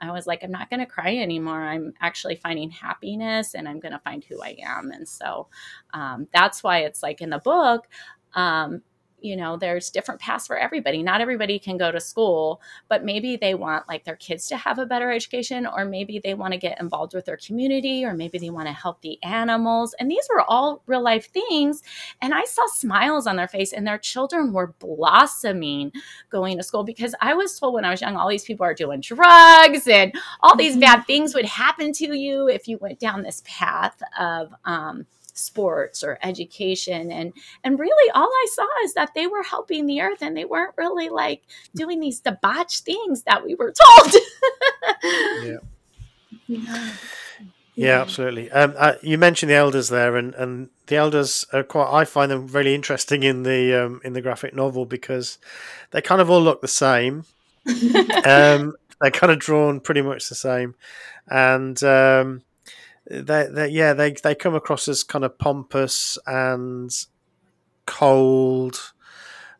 [0.01, 1.61] I was like, I'm not going to cry anymore.
[1.61, 4.91] I'm actually finding happiness and I'm going to find who I am.
[4.91, 5.47] And so
[5.93, 7.87] um, that's why it's like in the book,
[8.33, 8.81] um,
[9.21, 13.35] you know there's different paths for everybody not everybody can go to school but maybe
[13.35, 16.57] they want like their kids to have a better education or maybe they want to
[16.59, 20.27] get involved with their community or maybe they want to help the animals and these
[20.29, 21.81] were all real life things
[22.21, 25.91] and i saw smiles on their face and their children were blossoming
[26.29, 28.73] going to school because i was told when i was young all these people are
[28.73, 30.81] doing drugs and all these mm-hmm.
[30.81, 36.03] bad things would happen to you if you went down this path of um, sports
[36.03, 40.21] or education and and really all i saw is that they were helping the earth
[40.21, 41.43] and they weren't really like
[41.75, 44.13] doing these debauched things that we were told
[45.43, 45.57] yeah.
[46.47, 46.93] yeah.
[47.75, 48.51] Yeah, absolutely.
[48.51, 51.91] Um, uh, you mentioned the elders there, and, and the elders are quite.
[51.91, 55.37] I find them really interesting in the um, in the graphic novel because
[55.91, 57.23] they kind of all look the same.
[58.25, 60.75] um, they're kind of drawn pretty much the same,
[61.27, 62.43] and um,
[63.11, 66.89] they, they yeah they they come across as kind of pompous and
[67.85, 68.93] cold.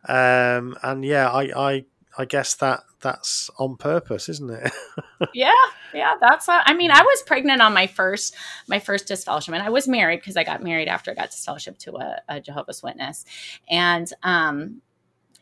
[0.07, 1.85] Um and yeah i i
[2.17, 4.71] i guess that that's on purpose isn't it?
[5.33, 5.51] Yeah
[5.93, 8.35] yeah that's a, i mean i was pregnant on my first
[8.67, 11.77] my first disfellowship and i was married because i got married after i got disfellowship
[11.79, 13.25] to a, a jehovah's witness.
[13.69, 14.81] And um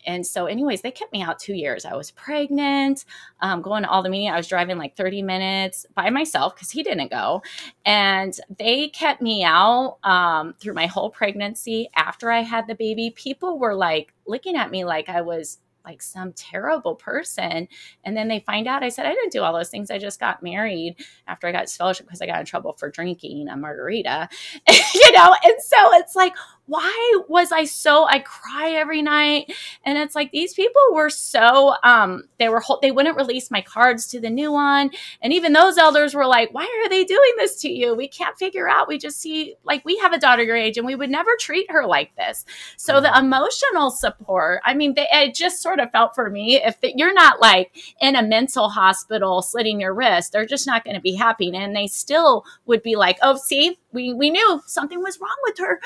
[0.06, 1.86] and so, anyways, they kept me out two years.
[1.86, 3.06] I was pregnant,
[3.42, 4.34] um, going to all the meetings.
[4.34, 7.42] I was driving like 30 minutes by myself because he didn't go.
[7.86, 11.90] And they kept me out um, through my whole pregnancy.
[11.96, 16.02] After I had the baby, people were like looking at me like I was like
[16.02, 17.68] some terrible person.
[18.04, 19.90] And then they find out I said, I didn't do all those things.
[19.90, 23.48] I just got married after I got fellowship because I got in trouble for drinking
[23.48, 24.30] a margarita,
[24.68, 25.36] you know?
[25.44, 26.36] And so it's like,
[26.70, 29.52] why was I so I cry every night?
[29.84, 34.06] And it's like these people were so um they were they wouldn't release my cards
[34.08, 34.92] to the new one.
[35.22, 37.96] And even those elders were like why are they doing this to you?
[37.96, 38.88] We can't figure out.
[38.88, 41.70] We just see like we have a daughter your age and we would never treat
[41.72, 42.46] her like this.
[42.78, 43.26] So the mm-hmm.
[43.26, 47.14] emotional support I mean they, it just sort of felt for me if the, you're
[47.14, 51.16] not like in a mental hospital slitting your wrist they're just not going to be
[51.16, 51.52] happy.
[51.56, 55.58] And they still would be like oh see we we knew something was wrong with
[55.58, 55.80] her.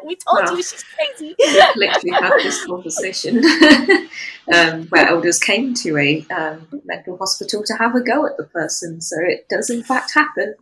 [0.04, 1.34] we told well, you she's crazy.
[1.38, 3.38] we literally had this conversation
[4.54, 8.44] um, where elders came to a um, mental hospital to have a go at the
[8.44, 9.00] person.
[9.00, 10.54] So it does in fact happen.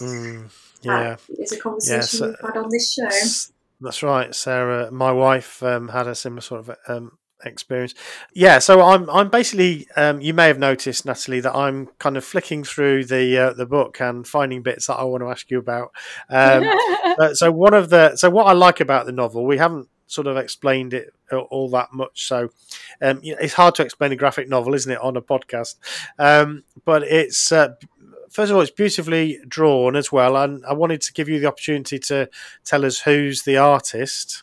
[0.00, 0.50] Mm,
[0.82, 3.08] yeah, it's a conversation we've had on this show.
[3.80, 4.92] That's right, Sarah.
[4.92, 7.94] My wife um, had a similar sort of um, experience.
[8.34, 12.24] Yeah, so I'm I'm basically um, you may have noticed Natalie that I'm kind of
[12.24, 15.58] flicking through the uh, the book and finding bits that I want to ask you
[15.58, 15.92] about.
[16.28, 16.64] Um,
[17.18, 20.26] uh, so one of the so what I like about the novel we haven't sort
[20.26, 21.10] of explained it
[21.50, 22.26] all that much.
[22.26, 22.50] So
[23.00, 25.76] um, you know, it's hard to explain a graphic novel, isn't it, on a podcast?
[26.18, 27.74] Um, but it's uh,
[28.30, 31.46] first of all, it's beautifully drawn as well, and I wanted to give you the
[31.46, 32.28] opportunity to
[32.64, 34.42] tell us who's the artist.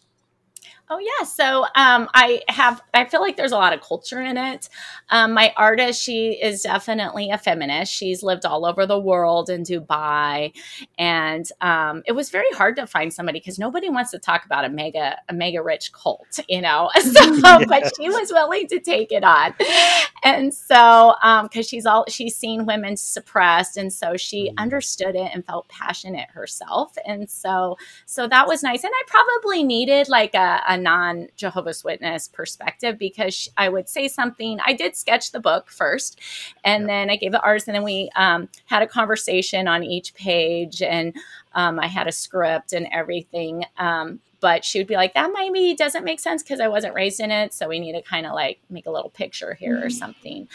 [0.91, 2.81] Oh yeah, so um, I have.
[2.95, 4.69] I feel like there's a lot of culture in it.
[5.11, 7.93] Um, my artist, she is definitely a feminist.
[7.93, 10.51] She's lived all over the world in Dubai,
[10.97, 14.65] and um, it was very hard to find somebody because nobody wants to talk about
[14.65, 16.89] a mega a mega rich cult, you know.
[16.99, 17.65] So, yes.
[17.67, 19.53] but she was willing to take it on,
[20.23, 24.53] and so because um, she's all she's seen women suppressed, and so she mm.
[24.57, 28.83] understood it and felt passionate herself, and so so that was nice.
[28.83, 34.07] And I probably needed like a, a non Jehovah's Witness perspective because I would say
[34.07, 34.59] something.
[34.65, 36.19] I did sketch the book first,
[36.63, 36.87] and yeah.
[36.87, 40.81] then I gave the artist, and then we um, had a conversation on each page,
[40.81, 41.15] and
[41.53, 43.65] um, I had a script and everything.
[43.77, 47.19] Um, but she would be like, that maybe doesn't make sense because I wasn't raised
[47.19, 47.53] in it.
[47.53, 49.85] So we need to kind of like make a little picture here mm-hmm.
[49.85, 50.47] or something.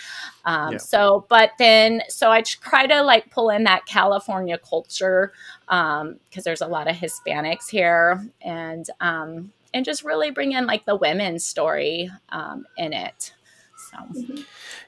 [0.44, 0.78] Um, yeah.
[0.78, 5.32] So, but then, so I try to like pull in that California culture
[5.66, 8.26] because um, there's a lot of Hispanics here.
[8.40, 13.34] And, um, and just really bring in like the women's story um, in it.
[13.90, 13.98] So.
[13.98, 14.42] Mm-hmm.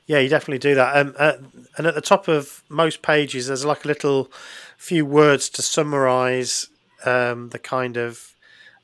[0.07, 0.97] Yeah, you definitely do that.
[0.97, 1.33] Um, uh,
[1.77, 4.31] and at the top of most pages, there's like a little
[4.77, 6.69] few words to summarize
[7.05, 8.36] um, the kind of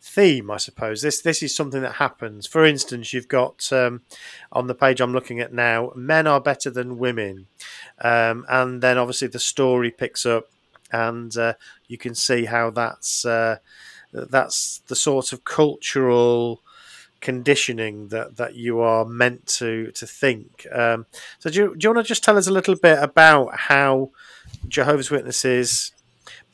[0.02, 1.00] theme, I suppose.
[1.00, 2.46] This this is something that happens.
[2.46, 4.02] For instance, you've got um,
[4.50, 7.46] on the page I'm looking at now, men are better than women,
[8.00, 10.48] um, and then obviously the story picks up,
[10.90, 11.54] and uh,
[11.86, 13.58] you can see how that's uh,
[14.12, 16.62] that's the sort of cultural
[17.20, 20.66] conditioning that, that you are meant to to think.
[20.72, 21.06] Um,
[21.38, 24.10] so do you, do you want to just tell us a little bit about how
[24.68, 25.92] Jehovah's Witnesses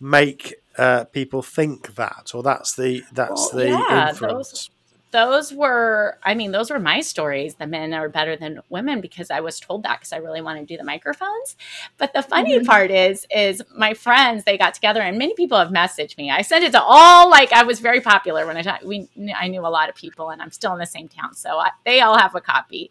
[0.01, 4.51] make uh, people think that, or that's the that's well, the yeah, influence?
[4.51, 4.71] Those,
[5.11, 9.31] those were i mean those were my stories the men are better than women because
[9.31, 11.57] i was told that because i really want to do the microphones.
[11.99, 12.65] But the funny mm-hmm.
[12.65, 16.31] part is is my friends they got together and many people have messaged me.
[16.31, 19.67] I sent it to all like i was very popular when i we i knew
[19.67, 22.19] a lot of people and i'm still in the same town so I, they all
[22.19, 22.91] have a copy.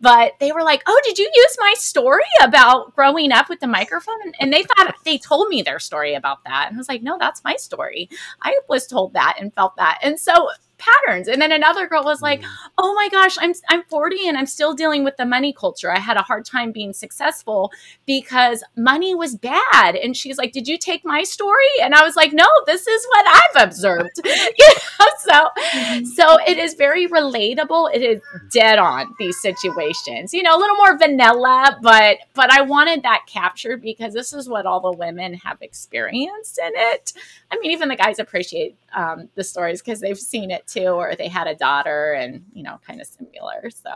[0.00, 3.66] But they were like oh did you use my story about growing up with the
[3.66, 4.32] microphone?
[4.40, 6.66] And they thought they told me their story about that.
[6.68, 8.08] And i was like no that's my story.
[8.42, 9.98] I was told that and felt that.
[10.02, 10.48] And so
[10.78, 11.28] patterns.
[11.28, 12.46] And then another girl was like, mm.
[12.78, 15.90] "Oh my gosh, I'm I'm 40 and I'm still dealing with the money culture.
[15.90, 17.72] I had a hard time being successful
[18.06, 22.16] because money was bad." And she's like, "Did you take my story?" And I was
[22.16, 26.04] like, "No, this is what I've observed." you know, so mm-hmm.
[26.04, 27.94] so it is very relatable.
[27.94, 30.32] It is dead on these situations.
[30.32, 34.48] You know, a little more vanilla, but but I wanted that captured because this is
[34.48, 37.12] what all the women have experienced in it.
[37.50, 41.14] I mean, even the guys appreciate um, the stories because they've seen it too, or
[41.16, 43.70] they had a daughter and, you know, kind of similar.
[43.70, 43.94] So.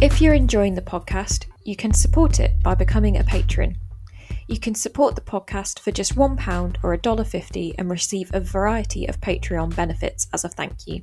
[0.00, 3.78] if you're enjoying the podcast, you can support it by becoming a patron.
[4.48, 9.20] You can support the podcast for just £1 or $1.50 and receive a variety of
[9.20, 11.02] Patreon benefits as a thank you.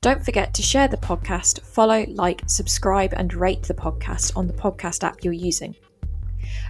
[0.00, 4.52] Don't forget to share the podcast, follow, like, subscribe, and rate the podcast on the
[4.52, 5.74] podcast app you're using.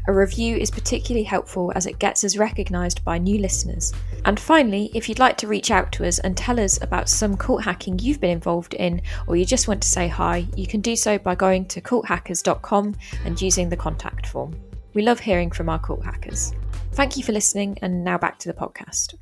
[0.07, 3.93] A review is particularly helpful as it gets us recognised by new listeners.
[4.24, 7.37] And finally, if you'd like to reach out to us and tell us about some
[7.37, 10.80] cult hacking you've been involved in, or you just want to say hi, you can
[10.80, 14.55] do so by going to culthackers.com and using the contact form.
[14.95, 16.53] We love hearing from our cult hackers.
[16.93, 19.14] Thank you for listening, and now back to the podcast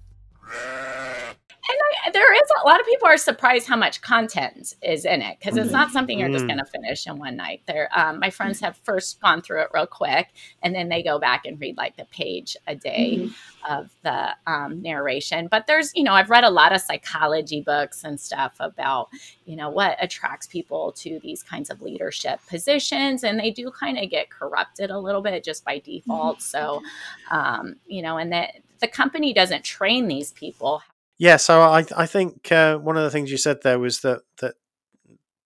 [1.64, 5.38] I, there is a lot of people are surprised how much content is in it
[5.38, 5.92] because it's not mm-hmm.
[5.92, 6.48] something you're just mm.
[6.48, 7.62] going to finish in one night.
[7.66, 10.28] There, um, my friends have first gone through it real quick,
[10.62, 13.72] and then they go back and read like the page a day mm-hmm.
[13.72, 15.46] of the um, narration.
[15.48, 19.08] But there's, you know, I've read a lot of psychology books and stuff about,
[19.44, 23.98] you know, what attracts people to these kinds of leadership positions, and they do kind
[23.98, 26.38] of get corrupted a little bit just by default.
[26.38, 26.42] Mm-hmm.
[26.42, 26.82] So,
[27.30, 30.82] um, you know, and that the company doesn't train these people
[31.22, 34.22] yeah, so I I think uh, one of the things you said there was that
[34.40, 34.56] that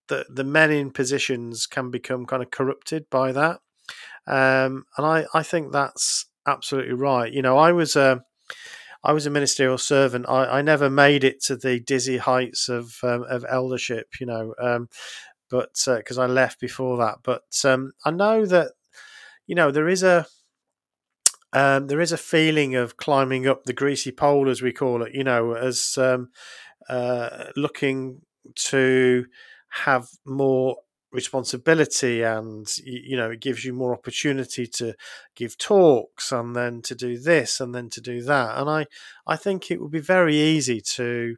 [0.08, 3.60] the the men in positions can become kind of corrupted by that,
[4.26, 7.30] um, and I I think that's absolutely right.
[7.30, 8.24] You know, I was a
[9.04, 10.24] I was a ministerial servant.
[10.30, 14.18] I, I never made it to the dizzy heights of um, of eldership.
[14.18, 14.88] You know, um,
[15.50, 18.72] but because uh, I left before that, but um, I know that
[19.46, 20.26] you know there is a
[21.56, 25.14] um, there is a feeling of climbing up the greasy pole, as we call it,
[25.14, 26.30] you know, as um,
[26.88, 28.22] uh, looking
[28.56, 29.26] to
[29.70, 30.76] have more
[31.12, 34.94] responsibility and you know it gives you more opportunity to
[35.34, 38.58] give talks and then to do this and then to do that.
[38.58, 38.86] And i
[39.26, 41.36] i think it would be very easy to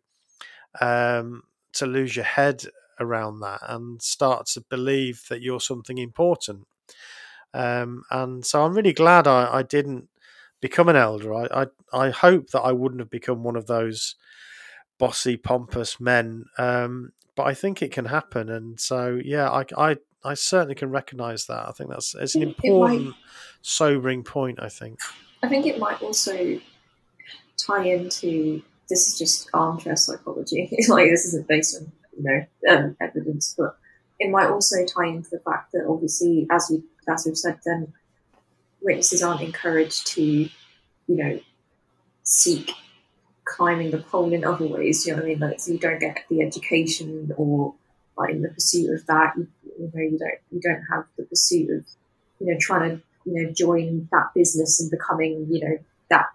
[0.80, 1.42] um
[1.72, 2.64] to lose your head
[3.00, 6.66] around that and start to believe that you're something important
[7.54, 10.08] um, and so I'm really glad I, I didn't
[10.60, 11.34] become an elder.
[11.34, 14.16] I, I, I hope that I wouldn't have become one of those
[14.98, 16.44] bossy, pompous men.
[16.58, 20.90] Um, but I think it can happen, and so yeah, I, I, I certainly can
[20.90, 21.68] recognise that.
[21.68, 23.14] I think that's it's an important, might,
[23.62, 24.58] sobering point.
[24.60, 24.98] I think.
[25.42, 26.60] I think it might also
[27.56, 30.68] tie into this is just armchair psychology.
[30.88, 33.78] like this isn't based on you know um, evidence, but
[34.18, 37.92] it might also tie into the fact that obviously, as you as we've said, then
[38.80, 40.50] witnesses aren't encouraged to, you
[41.08, 41.40] know,
[42.22, 42.72] seek
[43.44, 45.06] climbing the pole in other ways.
[45.06, 45.38] You know what I mean?
[45.38, 47.74] Like, so you don't get the education or
[48.16, 49.34] like in the pursuit of that.
[49.36, 49.48] You,
[49.78, 51.84] you know, you don't you don't have the pursuit of,
[52.40, 55.78] you know, trying to you know join that business and becoming you know
[56.10, 56.26] that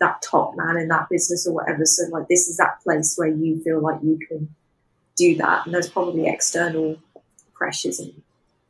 [0.00, 1.84] that top man in that business or whatever.
[1.84, 4.54] So like this is that place where you feel like you can
[5.16, 6.98] do that, and there's probably external
[7.54, 8.22] pressures and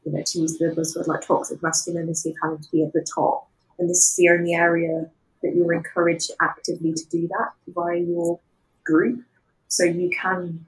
[0.05, 3.07] you know, to use the buzzword like toxic masculinity of having to be at the
[3.15, 3.49] top.
[3.79, 5.11] And this is the only area
[5.43, 8.41] that you're encouraged actively to do that via your
[8.85, 9.25] group.
[9.69, 10.67] So you can,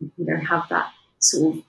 [0.00, 1.62] you know, have that sort of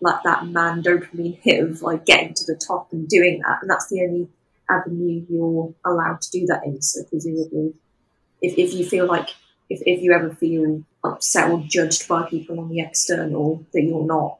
[0.00, 3.58] like that man dopamine hit of like getting to the top and doing that.
[3.62, 4.28] And that's the only
[4.68, 6.82] avenue you're allowed to do that in.
[6.82, 7.74] So presumably,
[8.42, 9.30] if, if you feel like,
[9.68, 14.04] if, if you ever feel upset or judged by people on the external that you're
[14.04, 14.39] not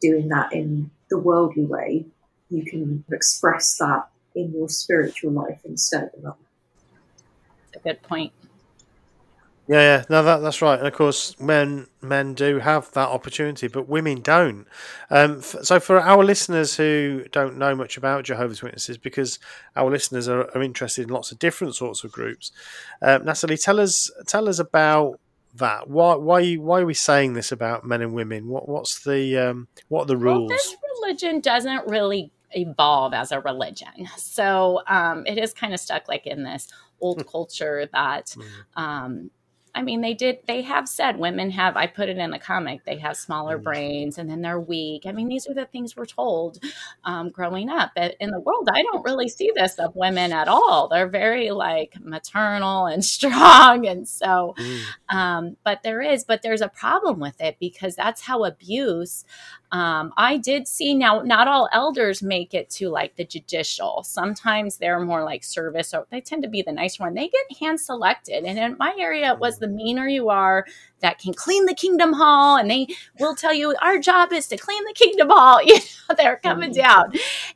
[0.00, 2.06] doing that in the worldly way,
[2.48, 6.10] you can express that in your spiritual life instead.
[7.74, 8.32] A good point.
[9.70, 10.76] Yeah, yeah, no, that, that's right.
[10.80, 14.66] And of course, men men do have that opportunity, but women don't.
[15.10, 19.38] Um, f- so, for our listeners who don't know much about Jehovah's Witnesses, because
[19.76, 22.50] our listeners are, are interested in lots of different sorts of groups,
[23.00, 25.20] uh, Natalie, tell us tell us about
[25.54, 25.88] that.
[25.88, 28.48] Why why why are we saying this about men and women?
[28.48, 30.48] What what's the um, what are the rules?
[30.48, 35.80] Well, this religion doesn't really evolve as a religion, so um, it is kind of
[35.80, 36.68] stuck like in this
[37.00, 38.44] old culture that Mm.
[38.76, 39.30] um,
[39.74, 42.84] I mean, they did, they have said women have, I put it in the comic,
[42.84, 43.62] they have smaller Mm.
[43.62, 45.06] brains and then they're weak.
[45.06, 46.58] I mean, these are the things we're told
[47.04, 47.92] um, growing up.
[47.94, 50.88] But in the world, I don't really see this of women at all.
[50.88, 53.86] They're very like maternal and strong.
[53.86, 54.82] And so, Mm.
[55.14, 59.24] um, but there is, but there's a problem with it because that's how abuse.
[59.72, 64.02] Um, I did see now, not all elders make it to like the judicial.
[64.02, 67.14] Sometimes they're more like service, or they tend to be the nice one.
[67.14, 68.44] They get hand selected.
[68.44, 70.66] And in my area, it was the meaner you are
[71.00, 72.56] that can clean the kingdom hall.
[72.56, 72.88] And they
[73.18, 75.60] will tell you, our job is to clean the kingdom hall.
[75.70, 77.12] You know, they're coming down.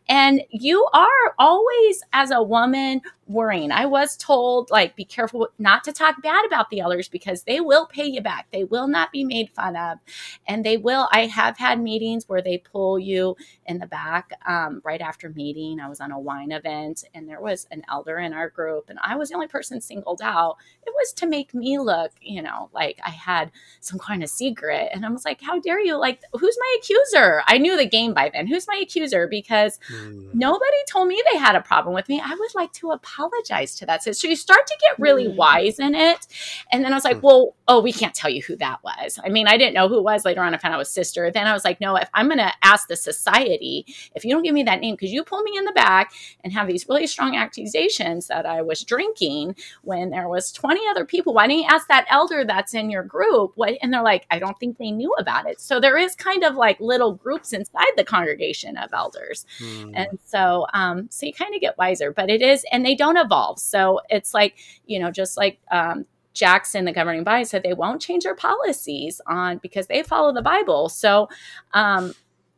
[0.08, 3.72] And you are always, as a woman, worrying.
[3.72, 7.60] I was told, like, be careful not to talk bad about the elders because they
[7.60, 8.46] will pay you back.
[8.52, 9.98] They will not be made fun of.
[10.46, 11.08] And they will.
[11.10, 13.36] I have had meetings where they pull you
[13.66, 15.80] in the back um, right after meeting.
[15.80, 18.98] I was on a wine event and there was an elder in our group, and
[19.02, 20.56] I was the only person singled out.
[20.86, 23.33] It was to make me look, you know, like I had
[23.80, 24.90] some kind of secret.
[24.92, 25.96] And I was like, how dare you?
[25.98, 27.42] Like, who's my accuser?
[27.46, 28.46] I knew the game by then.
[28.46, 29.26] Who's my accuser?
[29.28, 30.30] Because Mm.
[30.34, 32.20] nobody told me they had a problem with me.
[32.24, 34.02] I would like to apologize to that.
[34.02, 35.36] So, so you start to get really Mm.
[35.36, 36.26] wise in it.
[36.72, 37.22] And then I was like, Mm.
[37.22, 39.18] well, oh, we can't tell you who that was.
[39.24, 40.24] I mean, I didn't know who it was.
[40.24, 41.30] Later on, I found out it was sister.
[41.30, 44.42] Then I was like, no, if I'm going to ask the society, if you don't
[44.42, 46.12] give me that name, because you pull me in the back
[46.42, 51.04] and have these really strong accusations that I was drinking when there was 20 other
[51.04, 53.23] people, why didn't you ask that elder that's in your group?
[53.54, 53.74] What?
[53.82, 55.60] And they're like, I don't think they knew about it.
[55.60, 59.46] So there is kind of like little groups inside the congregation of elders.
[59.60, 59.92] Mm.
[59.94, 63.16] And so, um, so you kind of get wiser, but it is, and they don't
[63.16, 63.58] evolve.
[63.58, 64.56] So it's like,
[64.86, 69.20] you know, just like, um, Jackson, the governing body, said they won't change their policies
[69.26, 70.88] on because they follow the Bible.
[70.88, 71.28] So,
[71.74, 72.12] um,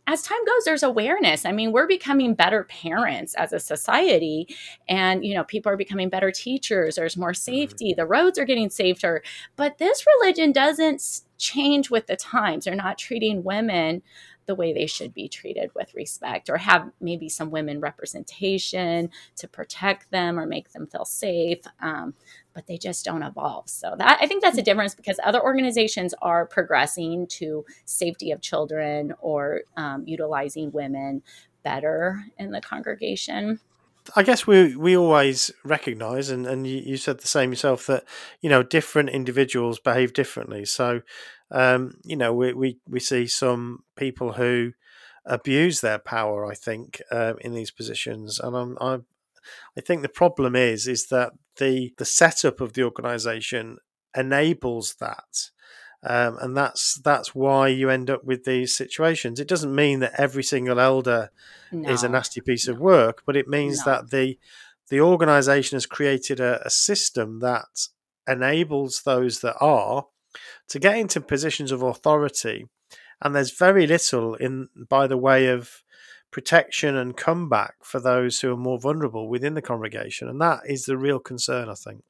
[0.06, 1.44] as time goes, there's awareness.
[1.44, 4.48] I mean, we're becoming better parents as a society,
[4.88, 6.94] and you know, people are becoming better teachers.
[6.94, 7.92] There's more safety.
[7.92, 9.22] The roads are getting safer.
[9.56, 12.64] But this religion doesn't change with the times.
[12.64, 14.02] They're not treating women
[14.46, 19.48] the way they should be treated with respect or have maybe some women representation to
[19.48, 22.14] protect them or make them feel safe um,
[22.56, 26.14] but they just don't evolve so that i think that's a difference because other organizations
[26.22, 31.22] are progressing to safety of children or um, utilizing women
[31.62, 33.60] better in the congregation
[34.14, 38.04] I guess we we always recognise, and, and you, you said the same yourself that
[38.40, 40.64] you know different individuals behave differently.
[40.64, 41.02] So,
[41.50, 44.74] um, you know, we, we we see some people who
[45.24, 46.46] abuse their power.
[46.46, 48.98] I think um, in these positions, and I'm, I
[49.76, 53.78] I think the problem is is that the the setup of the organisation
[54.16, 55.50] enables that.
[56.02, 59.40] Um, and that's that's why you end up with these situations.
[59.40, 61.30] It doesn't mean that every single elder
[61.72, 61.90] no.
[61.90, 63.92] is a nasty piece of work, but it means No.
[63.92, 64.38] that the
[64.88, 67.88] the organization has created a, a system that
[68.28, 70.06] enables those that are
[70.68, 72.66] to get into positions of authority,
[73.22, 75.82] and there's very little in by the way of
[76.30, 80.84] protection and comeback for those who are more vulnerable within the congregation, and that is
[80.84, 82.02] the real concern, I think.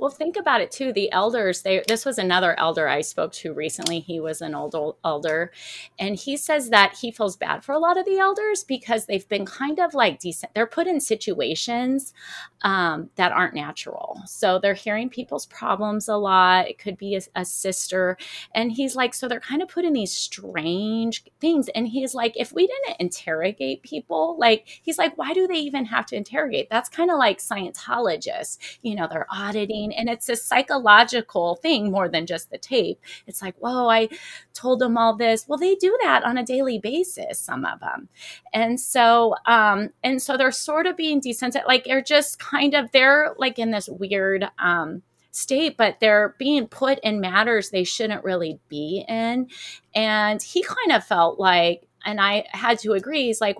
[0.00, 0.94] Well, think about it too.
[0.94, 4.00] The elders, they this was another elder I spoke to recently.
[4.00, 5.52] He was an old, old elder,
[5.98, 9.28] and he says that he feels bad for a lot of the elders because they've
[9.28, 10.54] been kind of like decent.
[10.54, 12.14] They're put in situations
[12.62, 14.22] um, that aren't natural.
[14.24, 16.66] So they're hearing people's problems a lot.
[16.68, 18.16] It could be a, a sister,
[18.54, 21.68] and he's like, so they're kind of put in these strange things.
[21.74, 25.84] And he's like, if we didn't interrogate people, like he's like, why do they even
[25.84, 26.70] have to interrogate?
[26.70, 28.56] That's kind of like Scientologists.
[28.80, 33.00] You know, they're auditing and it's a psychological thing more than just the tape.
[33.26, 34.08] It's like, whoa, I
[34.54, 35.46] told them all this.
[35.48, 38.08] Well, they do that on a daily basis, some of them.
[38.52, 42.90] And so, um, and so they're sort of being desensitized, like they're just kind of,
[42.92, 48.24] they're like in this weird, um, state, but they're being put in matters they shouldn't
[48.24, 49.48] really be in.
[49.94, 53.56] And he kind of felt like, and I had to agree, he's like,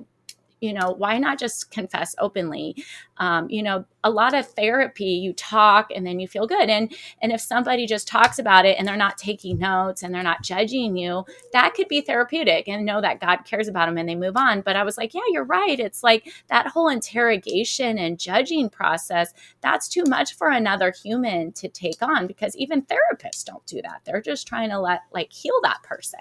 [0.60, 2.84] you know, why not just confess openly?
[3.20, 6.70] Um, you know a lot of therapy you talk and then you feel good.
[6.70, 10.22] And and if somebody just talks about it and they're not taking notes and they're
[10.22, 14.08] not judging you that could be therapeutic and know that god cares about them and
[14.08, 14.62] they move on.
[14.62, 15.78] But i was like yeah you're right.
[15.78, 21.68] It's like that whole interrogation and judging process that's too much for another human to
[21.68, 24.00] take on because even therapists don't do that.
[24.04, 26.20] They're just trying to let like heal that person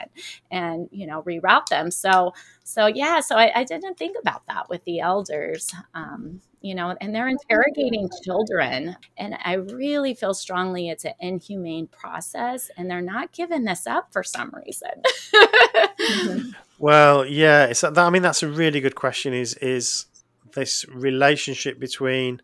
[0.52, 1.92] and you know reroute them.
[1.92, 2.34] So
[2.64, 5.74] so yeah so i, I didn't think about that with the elders.
[5.94, 8.96] Um, you know, and they're interrogating children.
[9.18, 14.12] And I really feel strongly it's an inhumane process, and they're not giving this up
[14.12, 14.92] for some reason.
[15.34, 16.50] mm-hmm.
[16.78, 19.34] Well, yeah, it's, I mean that's a really good question.
[19.34, 20.06] Is is
[20.54, 22.42] this relationship between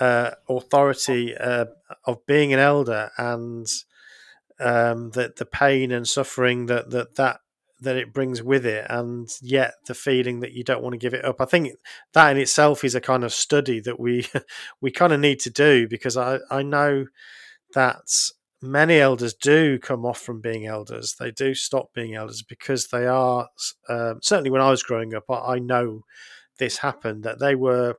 [0.00, 1.66] uh, authority uh,
[2.04, 3.66] of being an elder and
[4.58, 7.40] um, the the pain and suffering that that that
[7.82, 11.14] that it brings with it, and yet the feeling that you don't want to give
[11.14, 11.40] it up.
[11.40, 11.72] I think
[12.14, 14.26] that in itself is a kind of study that we
[14.80, 17.06] we kind of need to do because I I know
[17.74, 18.02] that
[18.60, 21.16] many elders do come off from being elders.
[21.18, 23.48] They do stop being elders because they are
[23.88, 26.04] um, certainly when I was growing up, I, I know
[26.58, 27.96] this happened that they were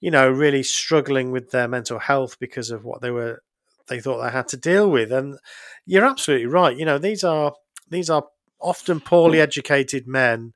[0.00, 3.42] you know really struggling with their mental health because of what they were
[3.88, 5.38] they thought they had to deal with and
[5.86, 7.52] you're absolutely right you know these are
[7.90, 8.24] these are
[8.62, 10.52] often poorly educated men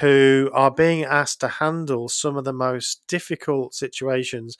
[0.00, 4.56] who are being asked to handle some of the most difficult situations,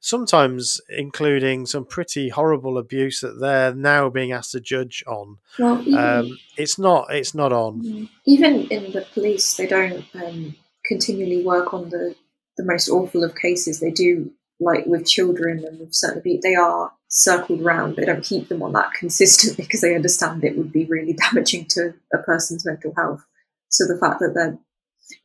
[0.00, 5.38] sometimes including some pretty horrible abuse that they're now being asked to judge on.
[5.58, 7.06] Well, even, um, it's not.
[7.10, 7.82] It's not on.
[7.82, 8.04] Mm-hmm.
[8.26, 10.54] Even in the police, they don't um,
[10.84, 12.14] continually work on the
[12.58, 13.80] the most awful of cases.
[13.80, 17.96] They do like with children and with certain they are circled round.
[17.96, 21.66] They don't keep them on that consistently because they understand it would be really damaging
[21.70, 23.24] to a person's mental health.
[23.68, 24.58] So the fact that they're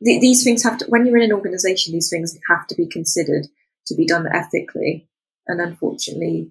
[0.04, 2.86] th- these things have to, when you're in an organization, these things have to be
[2.86, 3.46] considered
[3.86, 5.08] to be done ethically.
[5.46, 6.50] And unfortunately,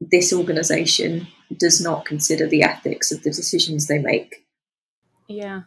[0.00, 4.46] this organization does not consider the ethics of the decisions they make.
[5.28, 5.62] Yeah.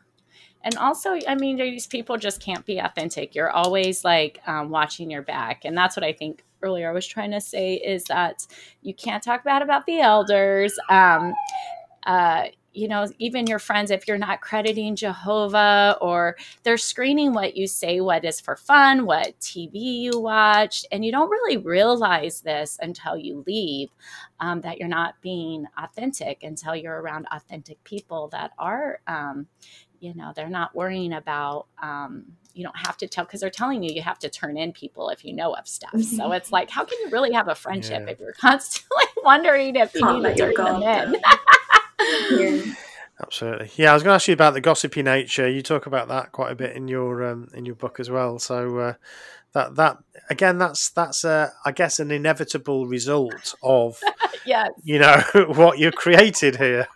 [0.64, 3.34] And also, I mean, these people just can't be authentic.
[3.34, 5.64] You're always like um, watching your back.
[5.64, 8.46] And that's what I think earlier I was trying to say is that
[8.82, 10.78] you can't talk bad about the elders.
[10.90, 11.34] Um,
[12.06, 17.58] uh, you know, even your friends, if you're not crediting Jehovah or they're screening what
[17.58, 22.42] you say, what is for fun, what TV you watch, and you don't really realize
[22.42, 23.90] this until you leave
[24.40, 29.48] um, that you're not being authentic until you're around authentic people that are, um,
[30.00, 33.84] you know, they're not worrying about, um, you don't have to tell because they're telling
[33.84, 35.92] you you have to turn in people if you know of stuff.
[35.94, 36.16] Mm-hmm.
[36.18, 38.12] So it's like, how can you really have a friendship yeah.
[38.12, 41.22] if you're constantly wondering if you Can't need to turn them in?
[42.32, 42.74] yeah.
[43.22, 43.70] Absolutely.
[43.76, 45.50] Yeah, I was going to ask you about the gossipy nature.
[45.50, 48.40] You talk about that quite a bit in your um, in your book as well.
[48.40, 48.94] So uh,
[49.54, 49.98] that that
[50.30, 54.00] again, that's that's uh, I guess an inevitable result of
[54.46, 54.70] yes.
[54.84, 56.88] you know what you created here.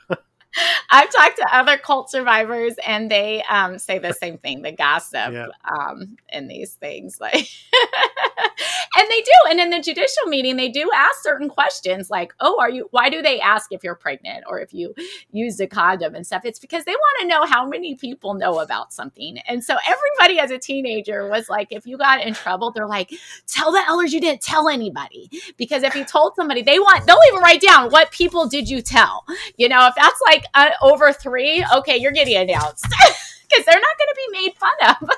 [0.90, 5.34] I've talked to other cult survivors, and they um, say the same thing: the gossip
[5.34, 5.48] yeah.
[5.70, 7.34] um, in these things, like,
[8.96, 9.32] and they do.
[9.50, 12.88] And in the judicial meeting, they do ask certain questions, like, "Oh, are you?
[12.92, 14.94] Why do they ask if you're pregnant or if you
[15.32, 18.60] used a condom and stuff?" It's because they want to know how many people know
[18.60, 19.40] about something.
[19.48, 23.12] And so everybody, as a teenager, was like, if you got in trouble, they're like,
[23.48, 27.20] "Tell the elders you didn't tell anybody," because if you told somebody, they want they'll
[27.30, 29.26] even write down what people did you tell.
[29.58, 32.86] You know, if that's like uh, over three, okay, you're getting announced
[33.50, 35.10] because they're not going to be made fun of.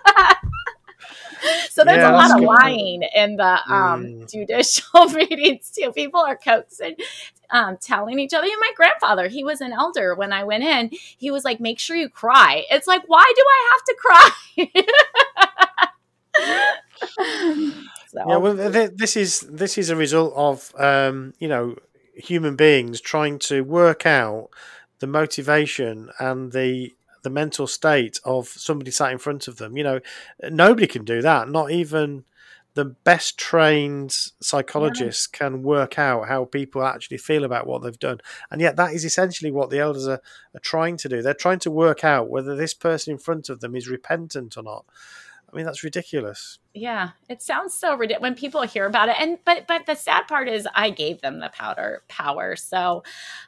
[1.69, 4.31] so there's yeah, a lot of lying in the um, mm.
[4.31, 5.91] judicial meetings too.
[5.91, 6.95] People are coaxing,
[7.49, 8.45] um, telling each other.
[8.45, 10.89] And my grandfather, he was an elder when I went in.
[10.91, 14.31] He was like, "Make sure you cry." It's like, why do I have to cry?
[18.07, 18.29] so.
[18.29, 21.75] Yeah, well, this is this is a result of um, you know
[22.15, 24.49] human beings trying to work out
[25.05, 26.91] the motivation and the
[27.21, 29.77] the mental state of somebody sat in front of them.
[29.77, 29.99] You know,
[30.49, 31.49] nobody can do that.
[31.49, 32.23] Not even
[32.75, 35.37] the best trained psychologists yeah.
[35.37, 38.19] can work out how people actually feel about what they've done.
[38.51, 40.21] And yet, that is essentially what the elders are,
[40.53, 41.21] are trying to do.
[41.21, 44.63] They're trying to work out whether this person in front of them is repentant or
[44.63, 44.85] not.
[45.51, 46.59] I mean, that's ridiculous.
[46.73, 49.15] Yeah, it sounds so ridiculous when people hear about it.
[49.19, 52.55] And but but the sad part is, I gave them the powder power.
[52.55, 53.03] So,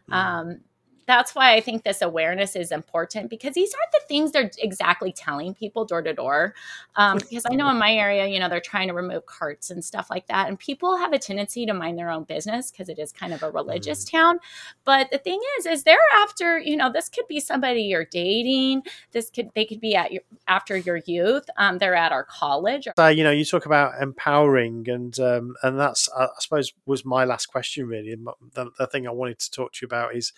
[0.09, 0.13] mm.
[0.13, 0.59] um,
[1.07, 5.13] that's why I think this awareness is important because these aren't the things they're exactly
[5.13, 6.53] telling people door to door.
[6.97, 9.83] Um, because I know in my area, you know, they're trying to remove carts and
[9.83, 10.49] stuff like that.
[10.49, 13.41] And people have a tendency to mind their own business because it is kind of
[13.41, 14.11] a religious mm.
[14.11, 14.39] town.
[14.83, 18.83] But the thing is, is they're after, you know, this could be somebody you're dating.
[19.13, 21.45] This could, they could be at your, after your youth.
[21.57, 22.87] Um, they're at our college.
[22.97, 27.23] So, you know, you talk about empowering and, um, and that's, I suppose was my
[27.23, 28.17] last question really.
[28.53, 30.33] The, the thing I wanted to talk to you about is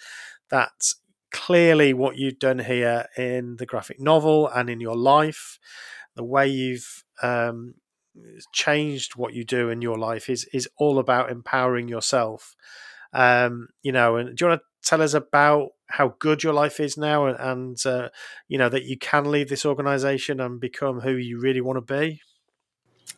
[0.52, 0.94] that
[1.32, 5.60] clearly what you've done here in the graphic novel and in your life,
[6.16, 7.76] the way you've um,
[8.54, 12.56] changed what you do in your life is is all about empowering yourself.
[13.14, 16.80] Um, you know, and do you want to tell us about how good your life
[16.80, 18.10] is now, and, and uh,
[18.48, 21.94] you know that you can leave this organization and become who you really want to
[22.00, 22.22] be?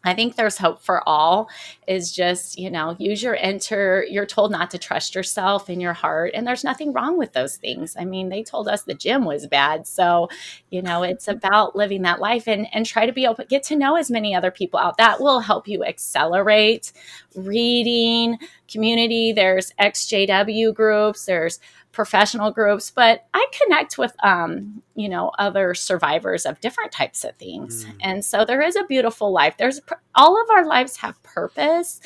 [0.04, 1.50] I think there's hope for all
[1.88, 4.06] is just, you know, use your enter.
[4.10, 6.32] You're told not to trust yourself in your heart.
[6.34, 7.96] And there's nothing wrong with those things.
[8.00, 9.86] I mean, they told us the gym was bad.
[9.86, 10.30] So,
[10.70, 13.76] you know, it's about living that life and, and try to be open, get to
[13.76, 14.98] know as many other people out.
[14.98, 16.92] That will help you accelerate
[17.36, 18.38] reading,
[18.70, 19.34] community.
[19.34, 21.60] There's XJW groups, there's
[21.92, 27.36] professional groups, but I connect with, um, you know, other survivors of different types of
[27.36, 27.86] things.
[27.86, 27.98] Mm.
[28.02, 29.56] And so there is a beautiful life.
[29.58, 29.82] There's
[30.16, 32.00] all of our lives have purpose.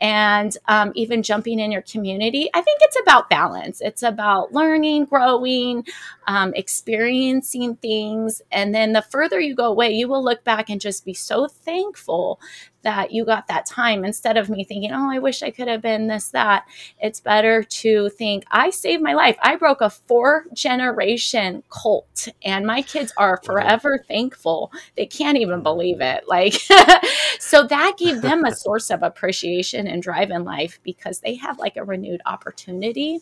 [0.00, 3.80] And um, even jumping in your community, I think it's about balance.
[3.80, 5.84] It's about learning, growing,
[6.26, 8.42] um, experiencing things.
[8.50, 11.46] And then the further you go away, you will look back and just be so
[11.46, 12.40] thankful
[12.82, 15.82] that you got that time instead of me thinking, oh, I wish I could have
[15.82, 16.66] been this, that.
[17.00, 19.36] It's better to think, I saved my life.
[19.42, 24.72] I broke a four generation cult, and my kids are forever thankful.
[24.96, 26.24] They can't even believe it.
[26.28, 26.54] Like,
[27.40, 31.58] so that gave them a source of appreciation and drive in life because they have
[31.58, 33.18] like a renewed opportunity.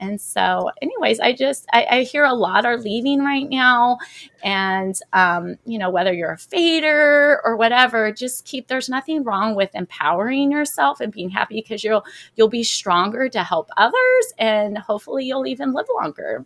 [0.00, 3.98] And so, anyways, I just, I, I hear a lot are leaving right now.
[4.42, 9.54] And, um, you know, whether you're a fader or whatever, just keep, there's nothing wrong
[9.54, 12.04] with empowering yourself and being happy because you'll
[12.36, 16.44] you'll be stronger to help others and hopefully you'll even live longer.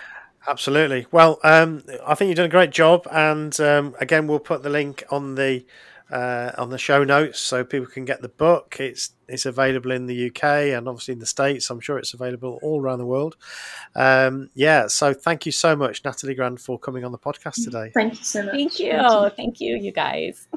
[0.49, 1.07] Absolutely.
[1.13, 4.71] Well, um, I think you've done a great job, and um, again, we'll put the
[4.71, 5.65] link on the
[6.11, 8.77] uh, on the show notes so people can get the book.
[8.81, 10.43] It's it's available in the UK
[10.77, 11.71] and obviously in the States.
[11.71, 13.37] I'm sure it's available all around the world.
[13.95, 17.93] Um, yeah, so thank you so much, Natalie Grand, for coming on the podcast today.
[17.95, 18.53] Thank you so much.
[18.53, 18.91] Thank you.
[18.91, 20.49] Thank you, thank you, you guys.